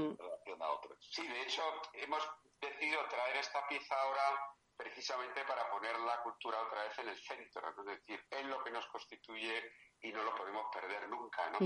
Sí, 1.00 1.26
de 1.26 1.42
hecho, 1.42 1.62
hemos 1.94 2.22
decidido 2.61 3.00
traer 3.08 3.37
esta 3.37 3.66
pieza 3.68 3.94
ahora 4.00 4.54
precisamente 4.76 5.44
para 5.44 5.70
poner 5.70 5.98
la 6.00 6.22
cultura 6.22 6.61
otra 6.61 6.85
vez 6.85 6.98
en 6.98 7.08
el 7.08 7.16
centro, 7.16 7.68
es 7.68 7.87
decir, 7.87 8.24
es 8.30 8.46
lo 8.46 8.62
que 8.64 8.70
nos 8.70 8.87
constituye 8.87 9.62
y 10.00 10.12
no 10.12 10.22
lo 10.22 10.35
podemos 10.35 10.66
perder 10.72 11.08
nunca, 11.08 11.50
¿no? 11.50 11.58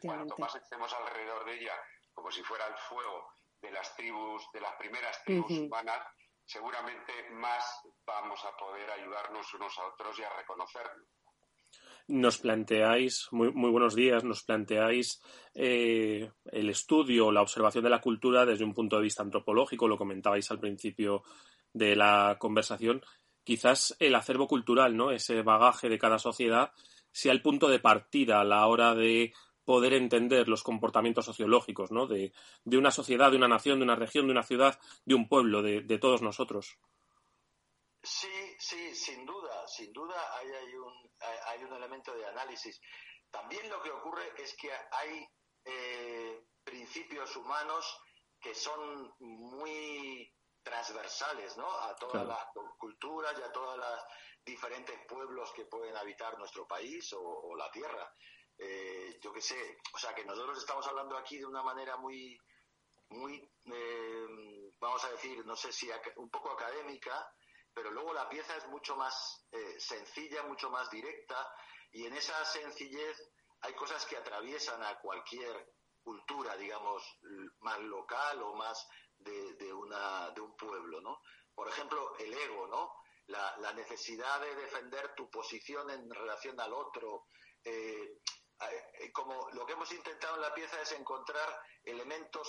cuanto 0.00 0.36
más 0.38 0.54
estemos 0.54 0.92
alrededor 0.92 1.44
de 1.46 1.54
ella, 1.54 1.74
como 2.12 2.30
si 2.30 2.42
fuera 2.42 2.66
el 2.66 2.76
fuego 2.76 3.32
de 3.60 3.70
las 3.70 3.94
tribus, 3.96 4.50
de 4.52 4.60
las 4.60 4.74
primeras 4.76 5.22
tribus 5.24 5.50
humanas, 5.50 6.06
seguramente 6.44 7.30
más 7.30 7.80
vamos 8.04 8.44
a 8.44 8.56
poder 8.56 8.90
ayudarnos 8.90 9.52
unos 9.54 9.78
a 9.78 9.86
otros 9.86 10.18
y 10.18 10.24
a 10.24 10.30
reconocernos. 10.30 11.08
Nos 12.08 12.38
planteáis, 12.38 13.26
muy, 13.32 13.50
muy 13.52 13.70
buenos 13.70 13.96
días, 13.96 14.22
nos 14.22 14.44
planteáis 14.44 15.20
eh, 15.54 16.30
el 16.52 16.70
estudio, 16.70 17.32
la 17.32 17.42
observación 17.42 17.82
de 17.82 17.90
la 17.90 18.00
cultura 18.00 18.46
desde 18.46 18.64
un 18.64 18.74
punto 18.74 18.96
de 18.96 19.02
vista 19.02 19.24
antropológico, 19.24 19.88
lo 19.88 19.98
comentabais 19.98 20.48
al 20.50 20.60
principio 20.60 21.24
de 21.72 21.96
la 21.96 22.36
conversación. 22.38 23.02
Quizás 23.42 23.96
el 23.98 24.14
acervo 24.14 24.46
cultural, 24.46 24.96
¿no? 24.96 25.10
Ese 25.10 25.42
bagaje 25.42 25.88
de 25.88 25.98
cada 25.98 26.18
sociedad 26.18 26.72
sea 27.10 27.32
el 27.32 27.42
punto 27.42 27.68
de 27.68 27.80
partida 27.80 28.40
a 28.40 28.44
la 28.44 28.66
hora 28.66 28.94
de 28.94 29.32
poder 29.64 29.94
entender 29.94 30.48
los 30.48 30.62
comportamientos 30.62 31.24
sociológicos, 31.24 31.90
¿no? 31.90 32.06
De, 32.06 32.32
una 32.66 32.90
sociedad, 32.90 33.30
de 33.30 33.36
una 33.36 33.48
nación, 33.48 33.80
de 33.80 33.84
una 33.84 33.96
región, 33.96 34.26
de 34.26 34.32
una 34.32 34.44
ciudad, 34.44 34.78
de 35.04 35.14
un 35.14 35.28
pueblo, 35.28 35.60
de, 35.60 35.98
todos 35.98 36.22
nosotros. 36.22 36.78
Sí, 38.06 38.56
sí, 38.60 38.94
sin 38.94 39.26
duda, 39.26 39.66
sin 39.66 39.92
duda 39.92 40.38
hay, 40.38 40.48
hay, 40.48 40.74
un, 40.76 41.10
hay 41.46 41.64
un 41.64 41.72
elemento 41.72 42.14
de 42.14 42.24
análisis. 42.24 42.80
También 43.28 43.68
lo 43.68 43.82
que 43.82 43.90
ocurre 43.90 44.32
es 44.40 44.54
que 44.54 44.70
hay 44.72 45.28
eh, 45.64 46.46
principios 46.62 47.34
humanos 47.34 48.00
que 48.40 48.54
son 48.54 49.12
muy 49.18 50.32
transversales 50.62 51.56
¿no? 51.56 51.68
a 51.68 51.96
todas 51.96 52.24
las 52.24 52.46
culturas 52.78 53.36
y 53.38 53.42
a 53.42 53.50
todas 53.50 53.76
las 53.76 54.04
diferentes 54.44 54.96
pueblos 55.08 55.50
que 55.52 55.64
pueden 55.64 55.96
habitar 55.96 56.38
nuestro 56.38 56.64
país 56.66 57.12
o, 57.12 57.56
la 57.56 57.68
tierra. 57.72 58.08
Eh, 58.56 59.18
yo 59.20 59.32
qué 59.32 59.40
sé, 59.40 59.78
o 59.92 59.98
sea 59.98 60.14
que 60.14 60.24
nosotros 60.24 60.58
estamos 60.58 60.86
hablando 60.86 61.16
aquí 61.16 61.38
de 61.38 61.46
una 61.46 61.62
manera 61.64 61.96
muy, 61.96 62.38
muy, 63.08 63.50
eh, 63.64 64.72
vamos 64.78 65.04
a 65.04 65.10
decir, 65.10 65.44
no 65.44 65.56
sé 65.56 65.72
si 65.72 65.90
un 66.16 66.30
poco 66.30 66.52
académica, 66.52 67.28
pero 67.76 67.90
luego 67.90 68.14
la 68.14 68.26
pieza 68.26 68.56
es 68.56 68.66
mucho 68.68 68.96
más 68.96 69.46
eh, 69.52 69.78
sencilla, 69.78 70.42
mucho 70.44 70.70
más 70.70 70.88
directa, 70.90 71.36
y 71.92 72.06
en 72.06 72.14
esa 72.14 72.42
sencillez 72.46 73.16
hay 73.60 73.74
cosas 73.74 74.06
que 74.06 74.16
atraviesan 74.16 74.82
a 74.82 74.98
cualquier 74.98 75.74
cultura, 76.02 76.56
digamos, 76.56 77.02
más 77.60 77.78
local 77.80 78.42
o 78.42 78.54
más 78.54 78.88
de, 79.18 79.54
de, 79.56 79.72
una, 79.74 80.30
de 80.30 80.40
un 80.40 80.56
pueblo, 80.56 81.02
¿no? 81.02 81.20
Por 81.54 81.68
ejemplo, 81.68 82.16
el 82.18 82.32
ego, 82.32 82.66
¿no? 82.66 82.94
la, 83.28 83.72
necesidad 83.72 84.40
de 84.40 84.54
defender 84.54 85.14
tu 85.14 85.28
posición 85.30 85.90
en 85.90 86.10
relación 86.10 86.58
al 86.60 86.72
otro. 86.72 87.26
Eh, 87.64 88.20
eh, 88.60 89.12
como 89.12 89.50
lo 89.50 89.66
que 89.66 89.72
hemos 89.72 89.90
intentado 89.92 90.36
en 90.36 90.42
la 90.42 90.54
pieza 90.54 90.80
es 90.80 90.92
encontrar 90.92 91.60
elementos 91.84 92.48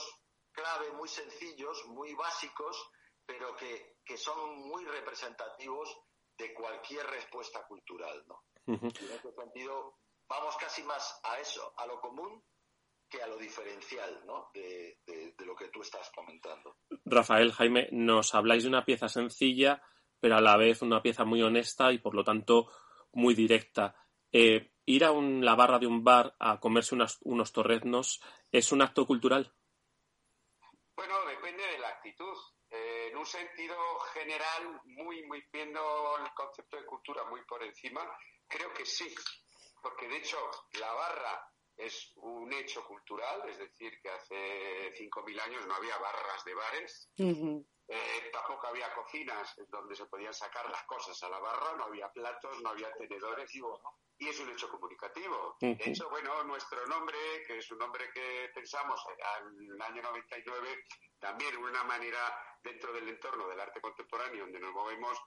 clave 0.52 0.92
muy 0.92 1.10
sencillos, 1.10 1.86
muy 1.88 2.14
básicos, 2.14 2.90
pero 3.28 3.56
que, 3.56 4.18
son 4.18 4.58
muy 4.68 4.84
representativos 4.86 5.96
de 6.36 6.54
cualquier 6.54 7.06
respuesta 7.06 7.64
cultural, 7.68 8.24
¿no? 8.28 8.46
En 8.66 8.84
ese 8.88 9.32
sentido, 9.32 10.00
vamos 10.28 10.56
casi 10.58 10.82
más 10.84 11.20
a 11.24 11.40
eso, 11.40 11.74
a 11.78 11.86
lo 11.86 12.00
común, 12.00 12.44
que 13.08 13.22
a 13.22 13.28
lo 13.28 13.38
diferencial, 13.38 14.26
¿no? 14.26 14.50
De, 14.54 15.00
de 15.06 15.46
lo 15.46 15.56
que 15.56 15.68
tú 15.68 15.82
estás 15.82 16.10
comentando. 16.12 16.78
Rafael, 17.06 17.52
Jaime, 17.52 17.90
nos 17.92 18.34
habláis 18.34 18.64
de 18.64 18.70
una 18.70 18.86
pieza 18.86 19.08
sencilla, 19.08 19.84
pero 20.20 20.38
a 20.38 20.42
la 20.42 20.58
vez 20.58 20.82
una 20.82 21.02
pieza 21.02 21.26
muy 21.26 21.42
honesta 21.44 21.92
y 21.92 22.00
por 22.00 22.16
lo 22.16 22.24
tanto 22.24 22.72
muy 23.14 23.36
directa. 23.36 23.96
Eh, 24.32 24.74
ir 24.86 25.06
a 25.06 25.12
la 25.12 25.56
barra 25.56 25.80
de 25.80 25.88
un 25.88 26.04
bar 26.04 26.36
a 26.40 26.60
comerse 26.60 26.96
unos 26.96 27.52
torreznos 27.52 28.22
es 28.52 28.72
un 28.72 28.82
acto 28.82 29.06
cultural. 29.06 29.54
Bueno, 30.96 31.14
depende 31.26 31.64
de 31.64 31.80
la 31.80 31.90
actitud. 31.90 32.36
Eh, 32.70 33.08
en 33.10 33.18
un 33.18 33.26
sentido 33.26 33.78
general, 34.14 34.82
muy, 34.86 35.24
muy 35.24 35.44
viendo 35.52 36.18
el 36.18 36.32
concepto 36.34 36.78
de 36.78 36.86
cultura 36.86 37.24
muy 37.26 37.44
por 37.46 37.64
encima, 37.64 38.02
creo 38.48 38.74
que 38.74 38.86
sí, 38.86 39.14
porque 39.82 40.08
de 40.08 40.18
hecho 40.18 40.38
la 40.80 40.94
barra 40.94 41.50
es 41.78 42.12
un 42.18 42.52
hecho 42.54 42.86
cultural, 42.86 43.48
es 43.50 43.60
decir, 43.60 44.02
que 44.02 44.10
hace 44.10 44.94
5.000 44.96 45.40
años 45.40 45.68
no 45.68 45.76
había 45.76 45.98
barras 45.98 46.44
de 46.44 46.54
bares. 46.56 47.10
Eh, 47.90 48.30
tampoco 48.34 48.68
había 48.68 48.94
cocinas 48.94 49.56
donde 49.70 49.96
se 49.96 50.06
podían 50.08 50.34
sacar 50.34 50.70
las 50.70 50.84
cosas 50.84 51.22
a 51.24 51.30
la 51.30 51.40
barra, 51.40 51.74
no 51.78 51.86
había 51.86 52.12
platos, 52.12 52.62
no 52.62 52.70
había 52.70 52.92
tenedores 52.94 53.50
y 53.56 54.28
es 54.28 54.40
un 54.40 54.50
hecho 54.50 54.70
comunicativo. 54.70 55.56
De 55.60 55.78
hecho, 55.80 56.10
bueno, 56.10 56.44
nuestro 56.44 56.86
nombre, 56.88 57.18
que 57.46 57.60
es 57.60 57.72
un 57.72 57.78
nombre 57.78 58.10
que 58.12 58.50
pensamos 58.54 59.02
en 59.40 59.72
el 59.72 59.82
año 59.82 60.02
99, 60.02 60.86
también 61.20 61.58
una 61.58 61.84
manera 61.84 62.20
dentro 62.62 62.92
del 62.92 63.08
entorno 63.08 63.48
del 63.48 63.60
arte 63.60 63.80
contemporáneo 63.80 64.44
donde 64.44 64.60
nos 64.60 64.74
movemos, 64.74 65.18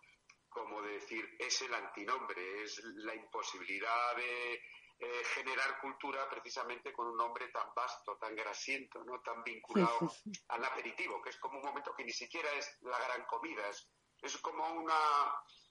como 0.48 0.82
decir, 0.82 1.24
es 1.38 1.62
el 1.62 1.72
antinombre, 1.72 2.62
es 2.62 2.82
la 2.84 3.14
imposibilidad 3.14 4.16
de 4.16 4.60
eh, 5.02 5.22
generar 5.34 5.80
cultura 5.80 6.28
precisamente 6.28 6.92
con 6.92 7.06
un 7.06 7.16
nombre 7.16 7.48
tan 7.48 7.72
vasto, 7.74 8.18
tan 8.18 8.36
grasiento, 8.36 9.02
no 9.02 9.20
tan 9.20 9.42
vinculado 9.42 10.12
al 10.48 10.62
aperitivo, 10.62 11.22
que 11.22 11.30
es 11.30 11.38
como 11.38 11.58
un 11.58 11.64
momento 11.64 11.94
que 11.96 12.04
ni 12.04 12.12
siquiera 12.12 12.52
es 12.52 12.76
la 12.82 12.98
gran 12.98 13.24
comida, 13.24 13.66
es, 13.70 13.90
es 14.20 14.36
como 14.38 14.62
una, 14.74 14.92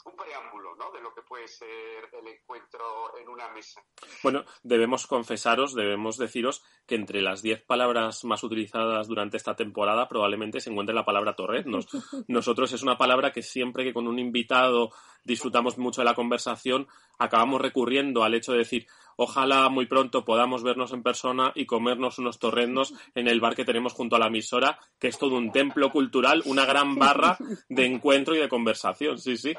un 0.05 0.15
preámbulo 0.15 0.75
¿no? 0.75 0.91
de 0.91 1.01
lo 1.01 1.13
que 1.13 1.21
puede 1.21 1.47
ser 1.47 2.09
el 2.11 2.27
encuentro 2.27 3.15
en 3.19 3.29
una 3.29 3.49
mesa. 3.49 3.83
Bueno, 4.23 4.45
debemos 4.63 5.05
confesaros, 5.05 5.75
debemos 5.75 6.17
deciros 6.17 6.63
que 6.87 6.95
entre 6.95 7.21
las 7.21 7.43
diez 7.43 7.61
palabras 7.61 8.23
más 8.25 8.43
utilizadas 8.43 9.07
durante 9.07 9.37
esta 9.37 9.55
temporada 9.55 10.07
probablemente 10.07 10.59
se 10.59 10.71
encuentre 10.71 10.95
la 10.95 11.05
palabra 11.05 11.35
torreznos. 11.35 11.87
Nosotros 12.27 12.71
es 12.71 12.81
una 12.81 12.97
palabra 12.97 13.31
que 13.31 13.43
siempre 13.43 13.83
que 13.83 13.93
con 13.93 14.07
un 14.07 14.17
invitado 14.17 14.89
disfrutamos 15.23 15.77
mucho 15.77 16.01
de 16.01 16.05
la 16.05 16.15
conversación, 16.15 16.87
acabamos 17.19 17.61
recurriendo 17.61 18.23
al 18.23 18.33
hecho 18.33 18.53
de 18.53 18.59
decir, 18.59 18.87
ojalá 19.21 19.67
muy 19.67 19.85
pronto 19.85 20.23
podamos 20.23 20.63
vernos 20.63 20.93
en 20.93 21.03
persona 21.03 21.51
y 21.53 21.65
comernos 21.65 22.19
unos 22.19 22.39
torrendos 22.39 22.93
en 23.15 23.27
el 23.27 23.41
bar 23.41 23.53
que 23.53 23.65
tenemos 23.65 23.93
junto 23.93 24.15
a 24.15 24.19
la 24.19 24.27
emisora, 24.27 24.79
que 24.97 25.09
es 25.09 25.17
todo 25.17 25.35
un 25.35 25.51
templo 25.51 25.91
cultural, 25.91 26.41
una 26.45 26.65
gran 26.65 26.95
barra 26.95 27.37
de 27.67 27.85
encuentro 27.85 28.33
y 28.33 28.39
de 28.39 28.47
conversación, 28.47 29.19
sí, 29.19 29.35
sí. 29.37 29.53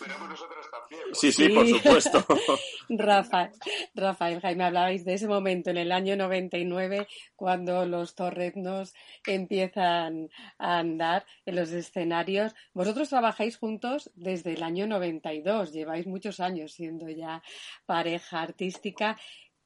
Esperamos 0.00 0.28
nosotros 0.28 0.64
también. 0.70 1.02
Sí, 1.12 1.32
sí, 1.32 1.48
por 1.48 1.66
supuesto. 1.66 2.24
Rafael, 2.88 3.50
Rafael, 3.96 4.40
Jaime, 4.40 4.62
hablabais 4.62 5.04
de 5.04 5.14
ese 5.14 5.26
momento 5.26 5.70
en 5.70 5.76
el 5.76 5.90
año 5.90 6.14
99 6.14 7.08
cuando 7.34 7.84
los 7.84 8.14
torretnos 8.14 8.94
empiezan 9.26 10.30
a 10.56 10.78
andar 10.78 11.26
en 11.46 11.56
los 11.56 11.72
escenarios. 11.72 12.54
Vosotros 12.74 13.08
trabajáis 13.08 13.56
juntos 13.58 14.12
desde 14.14 14.52
el 14.52 14.62
año 14.62 14.86
92, 14.86 15.72
lleváis 15.72 16.06
muchos 16.06 16.38
años 16.38 16.74
siendo 16.74 17.08
ya 17.08 17.42
pareja 17.84 18.42
artística. 18.42 19.18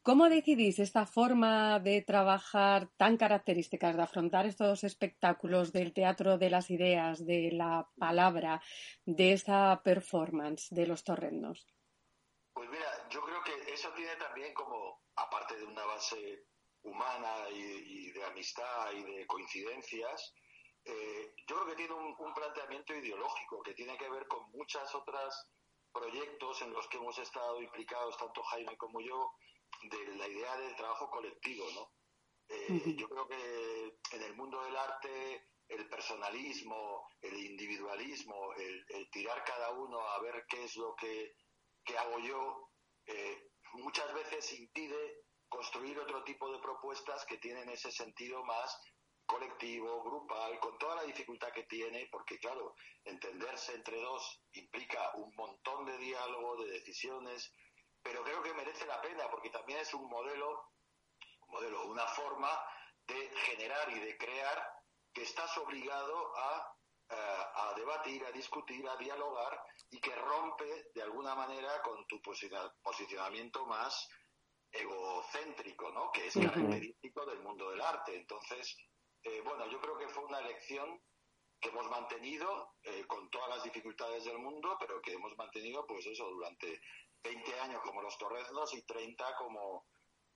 ¿Cómo 0.05 0.29
decidís 0.29 0.81
esta 0.81 1.07
forma 1.07 1.79
de 1.79 2.03
trabajar 2.03 2.89
tan 2.97 3.17
características, 3.17 3.95
de 3.95 4.03
afrontar 4.03 4.47
estos 4.47 4.83
espectáculos 4.83 5.71
del 5.71 5.93
teatro 5.93 6.39
de 6.39 6.51
las 6.51 6.71
ideas, 6.71 7.25
de 7.25 7.53
la 7.53 7.89
palabra, 7.97 8.61
de 9.07 9.33
esta 9.33 9.81
performance 9.85 10.75
de 10.75 10.89
los 10.89 11.05
torrendos? 11.05 11.69
Pues 12.53 12.69
mira, 12.69 13.09
yo 13.11 13.23
creo 13.23 13.45
que 13.45 13.73
eso 13.73 13.93
tiene 13.95 14.17
también 14.17 14.53
como, 14.55 15.03
aparte 15.15 15.57
de 15.57 15.67
una 15.67 15.85
base 15.85 16.47
humana 16.83 17.49
y, 17.55 18.11
de 18.11 18.25
amistad 18.25 18.91
y 18.95 19.05
de 19.05 19.25
coincidencias, 19.29 20.35
eh, 20.85 21.33
yo 21.47 21.55
creo 21.55 21.69
que 21.69 21.77
tiene 21.77 21.95
un, 21.95 22.17
un 22.19 22.35
planteamiento 22.35 22.93
ideológico 22.93 23.63
que 23.63 23.75
tiene 23.75 23.97
que 23.97 24.11
ver 24.11 24.27
con 24.27 24.51
muchas 24.51 24.93
otras 24.97 25.49
proyectos 25.93 26.61
en 26.63 26.73
los 26.73 26.89
que 26.89 26.97
hemos 26.97 27.17
estado 27.21 27.63
implicados, 27.63 28.17
tanto 28.17 28.43
Jaime 28.43 28.77
como 28.77 29.01
yo, 29.01 29.31
de 29.83 30.17
la 30.17 30.29
idea 30.29 30.57
del 30.57 30.77
trabajo 30.77 31.11
colectivo, 31.11 31.65
¿no? 31.75 31.93
Eh, 32.49 32.95
yo 32.97 33.09
creo 33.09 33.27
que 33.29 34.17
en 34.17 34.23
el 34.23 34.35
mundo 34.35 34.63
del 34.63 34.77
arte 34.77 35.49
el 35.69 35.89
personalismo, 35.89 37.09
el 37.21 37.35
individualismo, 37.35 38.53
el, 38.55 39.11
tirar 39.11 39.43
cada 39.45 39.71
uno 39.71 40.01
a 40.01 40.21
ver 40.21 40.45
qué 40.49 40.65
es 40.65 40.77
lo 40.77 40.95
que, 40.97 41.35
hago 41.97 42.19
yo, 42.21 42.71
eh, 43.07 43.51
muchas 43.75 44.13
veces 44.15 44.53
impide 44.59 45.25
construir 45.49 45.99
otro 45.99 46.25
tipo 46.25 46.51
de 46.51 46.59
propuestas 46.61 47.25
que 47.27 47.39
tienen 47.39 47.69
ese 47.69 47.91
sentido 47.91 48.45
más 48.45 48.79
colectivo, 49.27 50.03
grupal, 50.03 50.59
con 50.61 50.77
toda 50.79 50.97
la 50.97 51.05
dificultad 51.05 51.53
que 51.53 51.65
tiene, 51.65 52.09
porque 52.11 52.39
claro, 52.39 52.75
entenderse 53.05 53.75
entre 53.75 54.01
dos 54.01 54.43
implica 54.53 55.13
un 55.15 55.35
montón 55.37 55.87
de 55.87 55.97
diálogo, 55.99 56.63
de 56.63 56.71
decisiones, 56.73 57.53
pero 58.03 58.23
creo 58.25 58.43
que 58.43 58.55
merece 58.55 58.87
la 58.87 59.01
pena 59.01 59.31
porque 59.31 59.51
también 59.51 59.81
es 59.81 59.93
un 59.95 60.09
modelo, 60.09 60.71
un 61.47 61.55
modelo, 61.55 61.87
una 61.87 62.07
forma 62.07 62.51
de 63.07 63.31
generar 63.47 63.91
y 63.91 64.01
de 64.01 64.17
crear 64.17 64.63
que 65.13 65.23
estás 65.23 65.57
obligado 65.59 66.37
a, 66.37 66.77
eh, 67.11 67.45
a 67.55 67.75
debatir, 67.75 68.25
a 68.25 68.33
discutir, 68.33 68.89
a 68.89 68.97
dialogar 68.97 69.63
y 69.91 70.01
que 70.01 70.15
rompe 70.15 70.91
de 70.95 71.03
alguna 71.03 71.35
manera 71.35 71.83
con 71.83 72.07
tu 72.07 72.21
posiciona- 72.23 72.73
posicionamiento 72.83 73.67
más 73.67 74.09
egocéntrico, 74.71 75.91
¿no? 75.93 76.11
Que 76.13 76.29
es 76.29 76.35
característico 76.35 77.27
del 77.27 77.41
mundo 77.41 77.71
del 77.71 77.81
arte. 77.83 78.17
Entonces, 78.17 78.77
eh, 79.23 79.41
bueno, 79.43 79.67
yo 79.67 79.81
creo 79.81 79.99
que 79.99 80.09
fue 80.09 80.25
una 80.25 80.39
elección 80.41 81.01
que 81.61 81.69
hemos 81.69 81.89
mantenido 81.91 82.75
eh, 82.83 83.05
con 83.07 83.29
todas 83.31 83.51
las 83.51 83.63
dificultades 83.63 84.25
del 84.25 84.39
mundo, 84.39 84.77
pero 84.81 85.01
que 85.01 85.13
hemos 85.13 85.37
mantenido, 85.37 85.87
pues 85.87 86.07
eso, 86.07 86.25
durante 86.31 86.81
20 87.23 87.61
años 87.61 87.81
como 87.83 88.03
los 88.03 88.17
Torreznos 88.19 88.75
y 88.75 88.83
30 88.83 89.25
como, 89.39 89.87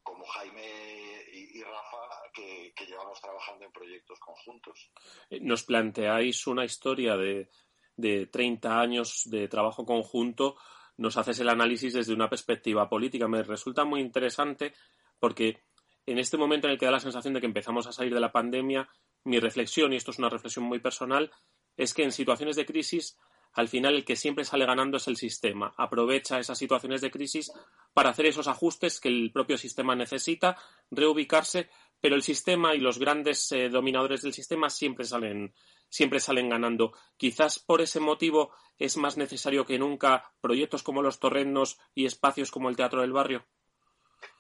como 0.03 0.25
Jaime 0.27 1.25
y, 1.33 1.59
y 1.59 1.62
Rafa, 1.62 1.99
que, 2.33 2.72
que 2.77 2.87
llevamos 2.87 3.20
trabajando 3.20 3.64
en 3.64 3.72
proyectos 3.72 4.18
conjuntos. 4.20 4.90
Eh, 5.31 5.40
Nos 5.40 5.64
planteáis 5.64 6.46
una 6.46 6.64
historia 6.64 7.16
de, 7.16 7.51
de 7.96 8.27
30 8.27 8.81
años 8.81 9.22
de 9.27 9.49
trabajo 9.49 9.85
conjunto, 9.85 10.57
nos 10.99 11.16
haces 11.16 11.40
el 11.40 11.49
análisis 11.49 11.92
desde 11.92 12.14
una 12.14 12.31
perspectiva 12.31 12.88
política. 12.88 13.29
Me 13.29 13.42
resulta 13.42 13.85
muy 13.85 14.01
interesante 14.01 14.75
porque 15.18 15.62
en 16.07 16.18
este 16.18 16.37
momento 16.37 16.66
en 16.66 16.72
el 16.72 16.79
que 16.79 16.87
da 16.87 16.92
la 16.92 17.01
sensación 17.01 17.35
de 17.35 17.40
que 17.40 17.46
empezamos 17.46 17.87
a 17.87 17.92
salir 17.92 18.14
de 18.14 18.20
la 18.20 18.33
pandemia, 18.33 18.88
mi 19.25 19.40
reflexión, 19.40 19.92
y 19.92 19.96
esto 19.96 20.12
es 20.12 20.18
una 20.18 20.29
reflexión 20.29 20.64
muy 20.64 20.79
personal, 20.79 21.33
es 21.77 21.92
que 21.92 22.05
en 22.05 22.12
situaciones 22.12 22.57
de 22.57 22.64
crisis, 22.64 23.18
al 23.57 23.69
final 23.69 23.95
el 23.95 24.05
que 24.05 24.16
siempre 24.16 24.45
sale 24.45 24.66
ganando 24.66 24.99
es 24.99 25.09
el 25.09 25.16
sistema. 25.16 25.73
Aprovecha 25.79 26.38
esas 26.38 26.59
situaciones 26.59 27.01
de 27.01 27.11
crisis 27.11 27.51
para 27.95 28.11
hacer 28.11 28.27
esos 28.27 28.49
ajustes 28.49 29.01
que 29.01 29.09
el 29.09 29.33
propio 29.33 29.57
sistema 29.57 29.97
necesita, 29.97 30.59
reubicarse, 30.90 31.71
pero 31.99 32.16
el 32.16 32.23
sistema 32.23 32.75
y 32.75 32.81
los 32.81 32.99
grandes 32.99 33.51
eh, 33.53 33.71
dominadores 33.71 34.21
del 34.21 34.35
sistema 34.35 34.69
siempre 34.69 35.07
salen, 35.07 35.55
siempre 35.88 36.21
salen 36.21 36.51
ganando. 36.51 36.92
Quizás 37.16 37.59
por 37.59 37.81
ese 37.81 37.99
motivo 37.99 38.53
es 38.79 38.99
más 38.99 39.16
necesario 39.16 39.64
que 39.64 39.79
nunca 39.79 40.35
proyectos 40.42 40.83
como 40.83 41.01
los 41.01 41.19
torrenos 41.19 41.79
y 41.95 42.05
espacios 42.05 42.51
como 42.51 42.69
el 42.69 42.77
Teatro 42.77 43.01
del 43.01 43.12
Barrio. 43.12 43.47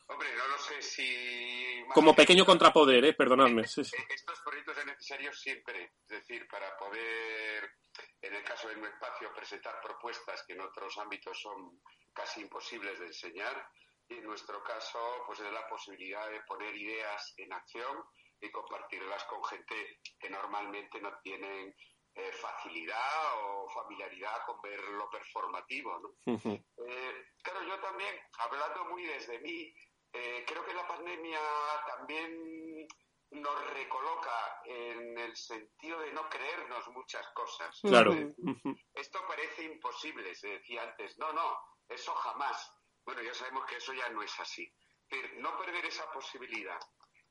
Hombre, 0.08 0.28
no 0.36 0.46
lo 0.46 0.58
sé 0.58 0.82
si... 0.82 1.45
Como 1.96 2.12
que- 2.14 2.22
pequeño 2.22 2.44
contrapoder, 2.46 3.04
¿eh? 3.06 3.12
perdonadme. 3.14 3.66
Sí, 3.66 3.84
sí. 3.84 3.96
Eh, 3.96 4.06
Estos 4.14 4.40
proyectos 4.40 4.76
son 4.76 4.86
necesarios 4.86 5.40
siempre, 5.40 5.92
es 6.02 6.08
decir, 6.08 6.46
para 6.48 6.76
poder, 6.76 7.70
en 8.22 8.34
el 8.34 8.44
caso 8.44 8.68
de 8.68 8.76
un 8.76 8.84
espacio, 8.86 9.32
presentar 9.34 9.80
propuestas 9.82 10.44
que 10.46 10.52
en 10.52 10.60
otros 10.60 10.96
ámbitos 10.98 11.40
son 11.40 11.80
casi 12.12 12.40
imposibles 12.42 12.98
de 13.00 13.06
enseñar. 13.06 13.68
Y 14.08 14.14
en 14.18 14.24
nuestro 14.24 14.62
caso, 14.62 15.00
pues 15.26 15.40
es 15.40 15.50
la 15.52 15.66
posibilidad 15.68 16.30
de 16.30 16.40
poner 16.42 16.76
ideas 16.76 17.34
en 17.38 17.52
acción 17.52 18.04
y 18.40 18.50
compartirlas 18.52 19.24
con 19.24 19.42
gente 19.44 20.00
que 20.20 20.30
normalmente 20.30 21.00
no 21.00 21.18
tienen 21.22 21.74
eh, 22.14 22.32
facilidad 22.32 23.34
o 23.42 23.68
familiaridad 23.70 24.44
con 24.46 24.60
ver 24.62 24.80
lo 24.80 25.10
performativo, 25.10 25.98
¿no? 25.98 26.34
Eh, 26.34 27.24
claro, 27.42 27.62
yo 27.66 27.78
también, 27.80 28.14
hablando 28.38 28.84
muy 28.86 29.04
desde 29.06 29.38
mí, 29.40 29.74
eh, 30.16 30.44
creo 30.46 30.64
que 30.64 30.74
la 30.74 30.86
pandemia 30.86 31.40
también 31.86 32.88
nos 33.30 33.70
recoloca 33.70 34.62
en 34.64 35.18
el 35.18 35.36
sentido 35.36 36.00
de 36.00 36.12
no 36.12 36.28
creernos 36.28 36.88
muchas 36.88 37.26
cosas. 37.34 37.78
Claro. 37.82 38.14
Esto 38.94 39.18
parece 39.28 39.64
imposible, 39.64 40.34
se 40.34 40.48
decía 40.48 40.82
antes. 40.82 41.18
No, 41.18 41.32
no, 41.32 41.58
eso 41.88 42.14
jamás. 42.14 42.72
Bueno, 43.04 43.22
ya 43.22 43.34
sabemos 43.34 43.66
que 43.66 43.76
eso 43.76 43.92
ya 43.92 44.08
no 44.08 44.22
es 44.22 44.40
así. 44.40 44.72
Pero 45.08 45.28
no 45.36 45.56
perder 45.58 45.84
esa 45.86 46.10
posibilidad 46.10 46.80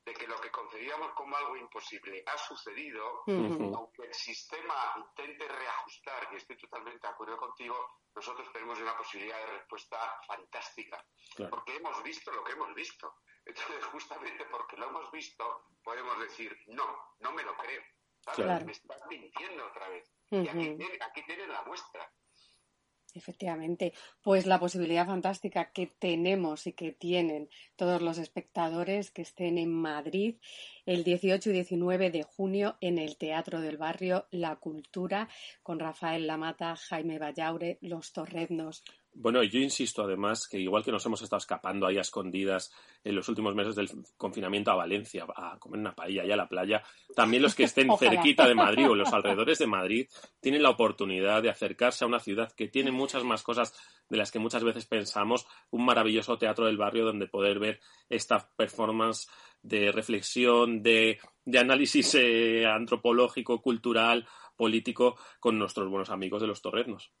de 0.06 0.14
que 0.14 0.26
lo 0.28 0.40
que 0.40 0.52
concebíamos 0.52 1.12
como 1.14 1.36
algo 1.36 1.56
imposible 1.56 2.22
ha 2.26 2.38
sucedido, 2.38 3.24
aunque 3.26 4.04
el 4.06 4.14
sistema 4.14 4.94
intente 4.96 5.48
reajustar, 5.48 6.28
y 6.32 6.36
estoy 6.36 6.56
totalmente 6.56 7.04
de 7.04 7.12
acuerdo 7.12 7.36
contigo, 7.36 7.76
nosotros 8.14 8.50
tenemos 8.52 8.78
una 8.78 8.96
posibilidad 8.96 9.36
de 9.36 9.46
respuesta 9.58 9.98
fantástica, 10.28 11.04
Claro. 11.34 11.50
porque 11.50 11.74
hemos 11.76 12.00
visto 12.04 12.30
lo 12.30 12.44
que 12.44 12.52
hemos 12.52 12.72
visto. 12.74 13.14
Entonces, 13.44 13.84
justamente 13.86 14.44
porque 14.46 14.76
lo 14.76 14.86
hemos 14.86 15.10
visto, 15.10 15.64
podemos 15.82 16.18
decir, 16.20 16.56
no, 16.68 17.14
no 17.18 17.32
me 17.32 17.42
lo 17.42 17.56
creo. 17.56 17.82
¿sabes? 18.20 18.36
Claro. 18.44 18.64
Me 18.64 18.72
estás 18.72 19.02
mintiendo 19.08 19.66
otra 19.66 19.88
vez. 19.88 20.08
Y 20.30 20.48
aquí, 20.48 20.78
aquí 21.00 21.22
tienen 21.24 21.50
la 21.50 21.62
muestra. 21.62 22.08
Efectivamente, 23.16 23.94
pues 24.22 24.46
la 24.46 24.60
posibilidad 24.60 25.06
fantástica 25.06 25.72
que 25.72 25.86
tenemos 25.86 26.66
y 26.66 26.72
que 26.72 26.92
tienen 26.92 27.48
todos 27.74 28.02
los 28.02 28.18
espectadores 28.18 29.10
que 29.10 29.22
estén 29.22 29.58
en 29.58 29.72
Madrid 29.72 30.36
el 30.84 31.02
18 31.02 31.50
y 31.50 31.52
19 31.54 32.10
de 32.10 32.22
junio 32.22 32.76
en 32.80 32.98
el 32.98 33.16
Teatro 33.16 33.60
del 33.60 33.78
Barrio 33.78 34.26
La 34.30 34.56
Cultura 34.56 35.28
con 35.62 35.80
Rafael 35.80 36.26
Lamata, 36.26 36.76
Jaime 36.76 37.18
Vallaure, 37.18 37.78
Los 37.80 38.12
Torreznos. 38.12 38.84
Bueno, 39.18 39.42
yo 39.42 39.58
insisto 39.60 40.02
además 40.02 40.46
que 40.46 40.58
igual 40.58 40.84
que 40.84 40.92
nos 40.92 41.06
hemos 41.06 41.22
estado 41.22 41.38
escapando 41.38 41.86
ahí 41.86 41.96
a 41.96 42.02
escondidas 42.02 42.70
en 43.02 43.16
los 43.16 43.26
últimos 43.30 43.54
meses 43.54 43.74
del 43.74 43.88
confinamiento 44.18 44.70
a 44.70 44.74
Valencia, 44.74 45.24
a 45.34 45.58
comer 45.58 45.80
una 45.80 45.94
paella 45.94 46.26
y 46.26 46.32
a 46.32 46.36
la 46.36 46.46
playa, 46.46 46.82
también 47.14 47.42
los 47.42 47.54
que 47.54 47.64
estén 47.64 47.88
cerquita 47.98 48.46
de 48.46 48.54
Madrid 48.54 48.86
o 48.86 48.92
en 48.92 48.98
los 48.98 49.12
alrededores 49.14 49.58
de 49.58 49.66
Madrid 49.66 50.06
tienen 50.38 50.62
la 50.62 50.68
oportunidad 50.68 51.42
de 51.42 51.48
acercarse 51.48 52.04
a 52.04 52.08
una 52.08 52.20
ciudad 52.20 52.52
que 52.52 52.68
tiene 52.68 52.92
muchas 52.92 53.24
más 53.24 53.42
cosas 53.42 53.74
de 54.10 54.18
las 54.18 54.30
que 54.30 54.38
muchas 54.38 54.62
veces 54.62 54.84
pensamos, 54.84 55.46
un 55.70 55.86
maravilloso 55.86 56.36
teatro 56.36 56.66
del 56.66 56.76
barrio 56.76 57.06
donde 57.06 57.26
poder 57.26 57.58
ver 57.58 57.80
esta 58.10 58.50
performance 58.54 59.28
de 59.62 59.92
reflexión, 59.92 60.82
de, 60.82 61.18
de 61.46 61.58
análisis 61.58 62.14
eh, 62.16 62.66
antropológico, 62.66 63.62
cultural, 63.62 64.28
político 64.56 65.16
con 65.40 65.58
nuestros 65.58 65.88
buenos 65.88 66.10
amigos 66.10 66.42
de 66.42 66.48
los 66.48 66.60
torreznos. 66.60 67.12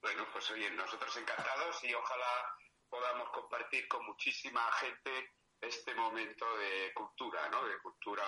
Bueno, 0.00 0.26
pues 0.32 0.50
oye, 0.50 0.70
nosotros 0.70 1.16
encantados 1.16 1.82
y 1.84 1.92
ojalá 1.92 2.56
podamos 2.88 3.30
compartir 3.30 3.88
con 3.88 4.04
muchísima 4.06 4.70
gente 4.72 5.34
este 5.60 5.94
momento 5.94 6.46
de 6.56 6.92
cultura, 6.94 7.48
¿no? 7.48 7.66
De 7.66 7.78
cultura 7.80 8.24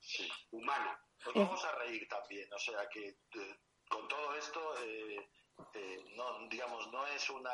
sí, 0.00 0.30
humana. 0.50 1.00
Nos 1.24 1.34
vamos 1.34 1.64
a 1.64 1.72
reír 1.76 2.06
también, 2.08 2.52
o 2.52 2.58
sea 2.58 2.86
que 2.88 3.08
eh, 3.08 3.60
con 3.88 4.06
todo 4.06 4.34
esto, 4.34 4.74
eh, 4.82 5.30
eh, 5.72 6.04
no, 6.14 6.46
digamos, 6.48 6.86
no 6.92 7.06
es 7.06 7.30
una 7.30 7.50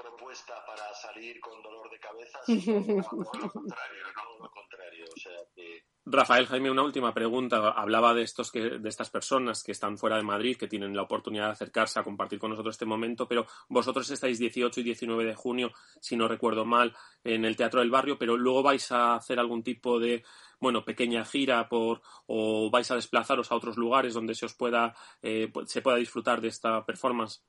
propuesta 0.00 0.64
para 0.66 0.94
salir 0.94 1.40
con 1.40 1.62
dolor 1.62 1.90
de 1.90 1.98
cabeza, 1.98 2.38
sino 2.46 3.02
todo 3.02 3.40
lo 3.40 3.50
contrario, 3.50 4.04
¿no? 4.16 4.22
Todo 4.22 4.38
lo 4.38 4.50
contrario, 4.50 5.04
o 5.04 5.20
sea 5.20 5.38
que 5.54 5.84
Rafael 6.06 6.46
Jaime, 6.46 6.70
una 6.70 6.82
última 6.82 7.12
pregunta. 7.12 7.70
Hablaba 7.70 8.14
de 8.14 8.22
estos 8.22 8.50
que, 8.50 8.78
de 8.78 8.88
estas 8.88 9.10
personas 9.10 9.62
que 9.62 9.72
están 9.72 9.98
fuera 9.98 10.16
de 10.16 10.22
Madrid, 10.22 10.56
que 10.56 10.66
tienen 10.66 10.96
la 10.96 11.02
oportunidad 11.02 11.46
de 11.46 11.52
acercarse 11.52 12.00
a 12.00 12.02
compartir 12.02 12.38
con 12.38 12.50
nosotros 12.50 12.74
este 12.74 12.86
momento, 12.86 13.28
pero 13.28 13.46
vosotros 13.68 14.10
estáis 14.10 14.38
18 14.38 14.80
y 14.80 14.82
19 14.82 15.24
de 15.24 15.34
junio, 15.34 15.72
si 16.00 16.16
no 16.16 16.26
recuerdo 16.26 16.64
mal, 16.64 16.96
en 17.22 17.44
el 17.44 17.56
Teatro 17.56 17.80
del 17.80 17.90
Barrio, 17.90 18.18
pero 18.18 18.36
luego 18.36 18.62
vais 18.62 18.90
a 18.92 19.14
hacer 19.14 19.38
algún 19.38 19.62
tipo 19.62 20.00
de, 20.00 20.24
bueno, 20.58 20.84
pequeña 20.84 21.24
gira 21.24 21.68
por, 21.68 22.00
o 22.26 22.70
vais 22.70 22.90
a 22.90 22.96
desplazaros 22.96 23.52
a 23.52 23.56
otros 23.56 23.76
lugares 23.76 24.14
donde 24.14 24.34
se 24.34 24.46
os 24.46 24.54
pueda, 24.54 24.94
eh, 25.22 25.52
se 25.66 25.82
pueda 25.82 25.98
disfrutar 25.98 26.40
de 26.40 26.48
esta 26.48 26.84
performance. 26.84 27.42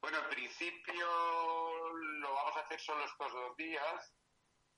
Bueno, 0.00 0.18
en 0.18 0.28
principio 0.28 1.33
hacer 2.74 2.80
solo 2.80 3.04
estos 3.04 3.32
dos 3.32 3.56
días 3.56 4.14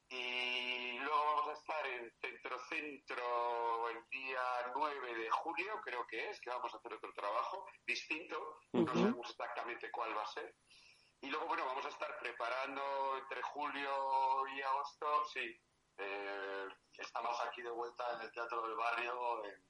y 0.08 0.98
luego 0.98 1.24
vamos 1.24 1.48
a 1.48 1.52
estar 1.52 1.86
en 1.86 2.12
Centro 2.20 2.58
Centro 2.68 3.88
el 3.88 4.04
día 4.10 4.40
9 4.74 5.14
de 5.14 5.30
julio, 5.30 5.80
creo 5.82 6.06
que 6.06 6.30
es, 6.30 6.40
que 6.40 6.50
vamos 6.50 6.72
a 6.72 6.76
hacer 6.76 6.92
otro 6.94 7.12
trabajo 7.14 7.66
distinto, 7.86 8.58
no 8.72 8.92
sabemos 8.94 9.30
exactamente 9.30 9.90
cuál 9.90 10.16
va 10.16 10.22
a 10.22 10.26
ser. 10.26 10.54
Y 11.22 11.28
luego, 11.30 11.46
bueno, 11.46 11.64
vamos 11.64 11.84
a 11.86 11.88
estar 11.88 12.18
preparando 12.20 13.16
entre 13.18 13.42
julio 13.42 14.46
y 14.54 14.60
agosto, 14.62 15.24
sí, 15.32 15.58
eh, 15.98 16.68
estamos 16.98 17.40
aquí 17.40 17.62
de 17.62 17.70
vuelta 17.70 18.04
en 18.14 18.20
el 18.22 18.32
Teatro 18.32 18.62
del 18.66 18.76
Barrio. 18.76 19.44
en- 19.44 19.66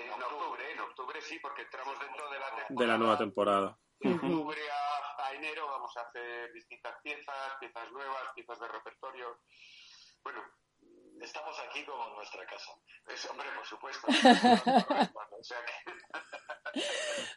en 0.00 0.22
octubre, 0.22 0.72
en 0.72 0.78
octubre 0.80 1.20
sí, 1.20 1.38
porque 1.40 1.62
entramos 1.62 1.98
dentro 1.98 2.30
de 2.30 2.38
la 2.38 2.46
temporada. 2.54 2.80
De 2.80 2.86
la 2.86 2.98
nueva 2.98 3.18
temporada. 3.18 3.78
De 4.00 4.12
octubre 4.14 4.58
a, 4.70 5.26
a 5.26 5.34
enero 5.34 5.66
vamos 5.66 5.96
a 5.96 6.00
hacer 6.02 6.52
distintas 6.52 6.94
piezas, 7.02 7.52
piezas 7.60 7.90
nuevas, 7.92 8.22
piezas 8.34 8.58
de 8.60 8.68
repertorio. 8.68 9.40
Bueno, 10.22 10.40
Estamos 11.20 11.56
aquí 11.68 11.84
como 11.84 12.06
en 12.10 12.14
nuestra 12.14 12.46
casa. 12.46 12.70
es 13.08 13.28
hombre, 13.28 13.46
por 13.56 13.66
supuesto. 13.66 14.06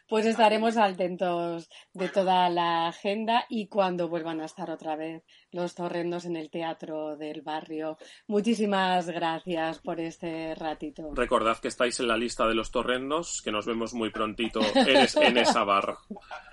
Pues 0.08 0.26
estaremos 0.26 0.76
atentos 0.76 1.70
de 1.94 2.08
toda 2.10 2.50
la 2.50 2.86
agenda 2.88 3.46
y 3.48 3.68
cuando 3.68 4.08
vuelvan 4.08 4.42
a 4.42 4.44
estar 4.44 4.70
otra 4.70 4.94
vez 4.94 5.24
los 5.50 5.74
torrendos 5.74 6.26
en 6.26 6.36
el 6.36 6.50
Teatro 6.50 7.16
del 7.16 7.40
Barrio. 7.40 7.96
Muchísimas 8.26 9.08
gracias 9.08 9.78
por 9.78 10.00
este 10.00 10.54
ratito. 10.54 11.08
Recordad 11.14 11.58
que 11.58 11.68
estáis 11.68 11.98
en 12.00 12.08
la 12.08 12.18
lista 12.18 12.46
de 12.46 12.54
los 12.54 12.70
torrendos, 12.70 13.40
que 13.42 13.52
nos 13.52 13.64
vemos 13.64 13.94
muy 13.94 14.10
prontito 14.10 14.60
en, 14.74 14.96
es- 14.98 15.16
en 15.16 15.38
esa 15.38 15.64
barra. 15.64 15.96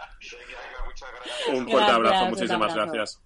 Un 1.49 1.55
fuerte 1.55 1.73
Gracias, 1.75 1.91
abrazo, 1.91 2.25
muchísimas 2.29 2.71
abrazo. 2.71 2.91
gracias. 2.93 3.21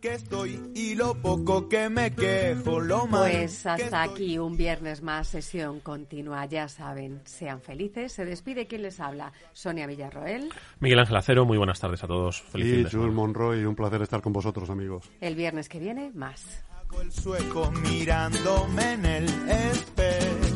que 0.00 0.12
estoy 0.14 0.70
y 0.74 0.94
lo 0.96 1.14
poco 1.14 1.66
que 1.68 1.88
me 1.88 2.14
quejo, 2.14 2.78
lo 2.80 3.06
mal 3.06 3.30
Pues 3.30 3.64
hasta 3.64 4.02
aquí 4.02 4.38
un 4.38 4.56
viernes 4.56 5.00
más, 5.02 5.28
sesión 5.28 5.80
continua. 5.80 6.44
Ya 6.46 6.68
saben, 6.68 7.22
sean 7.24 7.60
felices. 7.62 8.12
Se 8.12 8.24
despide 8.26 8.66
quien 8.66 8.82
les 8.82 9.00
habla, 9.00 9.32
Sonia 9.54 9.86
Villarroel. 9.86 10.50
Miguel 10.80 10.98
Ángel 10.98 11.16
Acero, 11.16 11.44
muy 11.46 11.56
buenas 11.58 11.80
tardes 11.80 12.04
a 12.04 12.06
todos. 12.06 12.42
Feliz 12.42 12.86
Y. 12.92 12.96
Jules 12.96 13.14
Monroy, 13.14 13.64
un 13.64 13.74
placer 13.74 14.02
estar 14.02 14.20
con 14.20 14.32
vosotros, 14.34 14.68
amigos. 14.70 15.10
El 15.22 15.36
viernes 15.36 15.68
que 15.70 15.78
viene, 15.78 16.10
más. 16.14 16.62
Hago 16.82 17.00
el 17.00 17.10
sueco 17.12 17.70
mirándome 17.70 18.92
en 18.92 19.06
el 19.06 19.24
espejo 19.48 20.53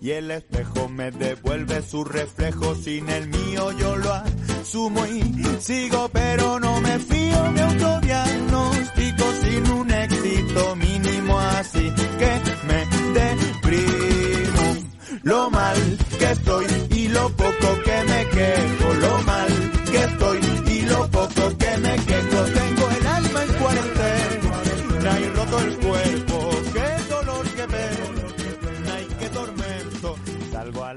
y 0.00 0.10
el 0.12 0.30
espejo 0.30 0.88
me 0.88 1.10
devuelve 1.10 1.82
su 1.82 2.04
reflejo. 2.04 2.74
Sin 2.74 3.08
el 3.08 3.28
mío 3.28 3.72
yo 3.72 3.96
lo 3.96 4.12
asumo 4.12 5.06
y 5.06 5.22
sigo 5.60 6.08
pero 6.12 6.58
no 6.58 6.80
me 6.80 6.98
fío 6.98 7.52
me 7.52 7.60
autodiagnostico 7.60 9.24
sin 9.42 9.70
un 9.72 9.90
éxito 9.90 10.76
mínimo. 10.76 11.38
Así 11.38 11.92
que 12.18 12.40
me 12.66 12.86
deprimo. 13.20 14.76
Lo 15.22 15.50
mal 15.50 15.76
que 16.18 16.30
estoy 16.30 16.66
y 16.90 17.08
lo 17.08 17.28
poco 17.30 17.82
que 17.84 18.04
me 18.08 18.28
quejo. 18.28 18.94
Lo 18.94 19.22
mal 19.24 19.48
que 19.90 19.98
estoy 19.98 20.40
y 20.66 20.82
lo 20.82 21.10
poco 21.10 21.58
que 21.58 21.76
me 21.78 21.96
quejo 21.96 22.29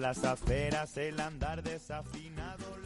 las 0.03 0.25
aceras 0.25 0.97
el 0.97 1.17
andar 1.21 1.63
desafinado 1.63 2.82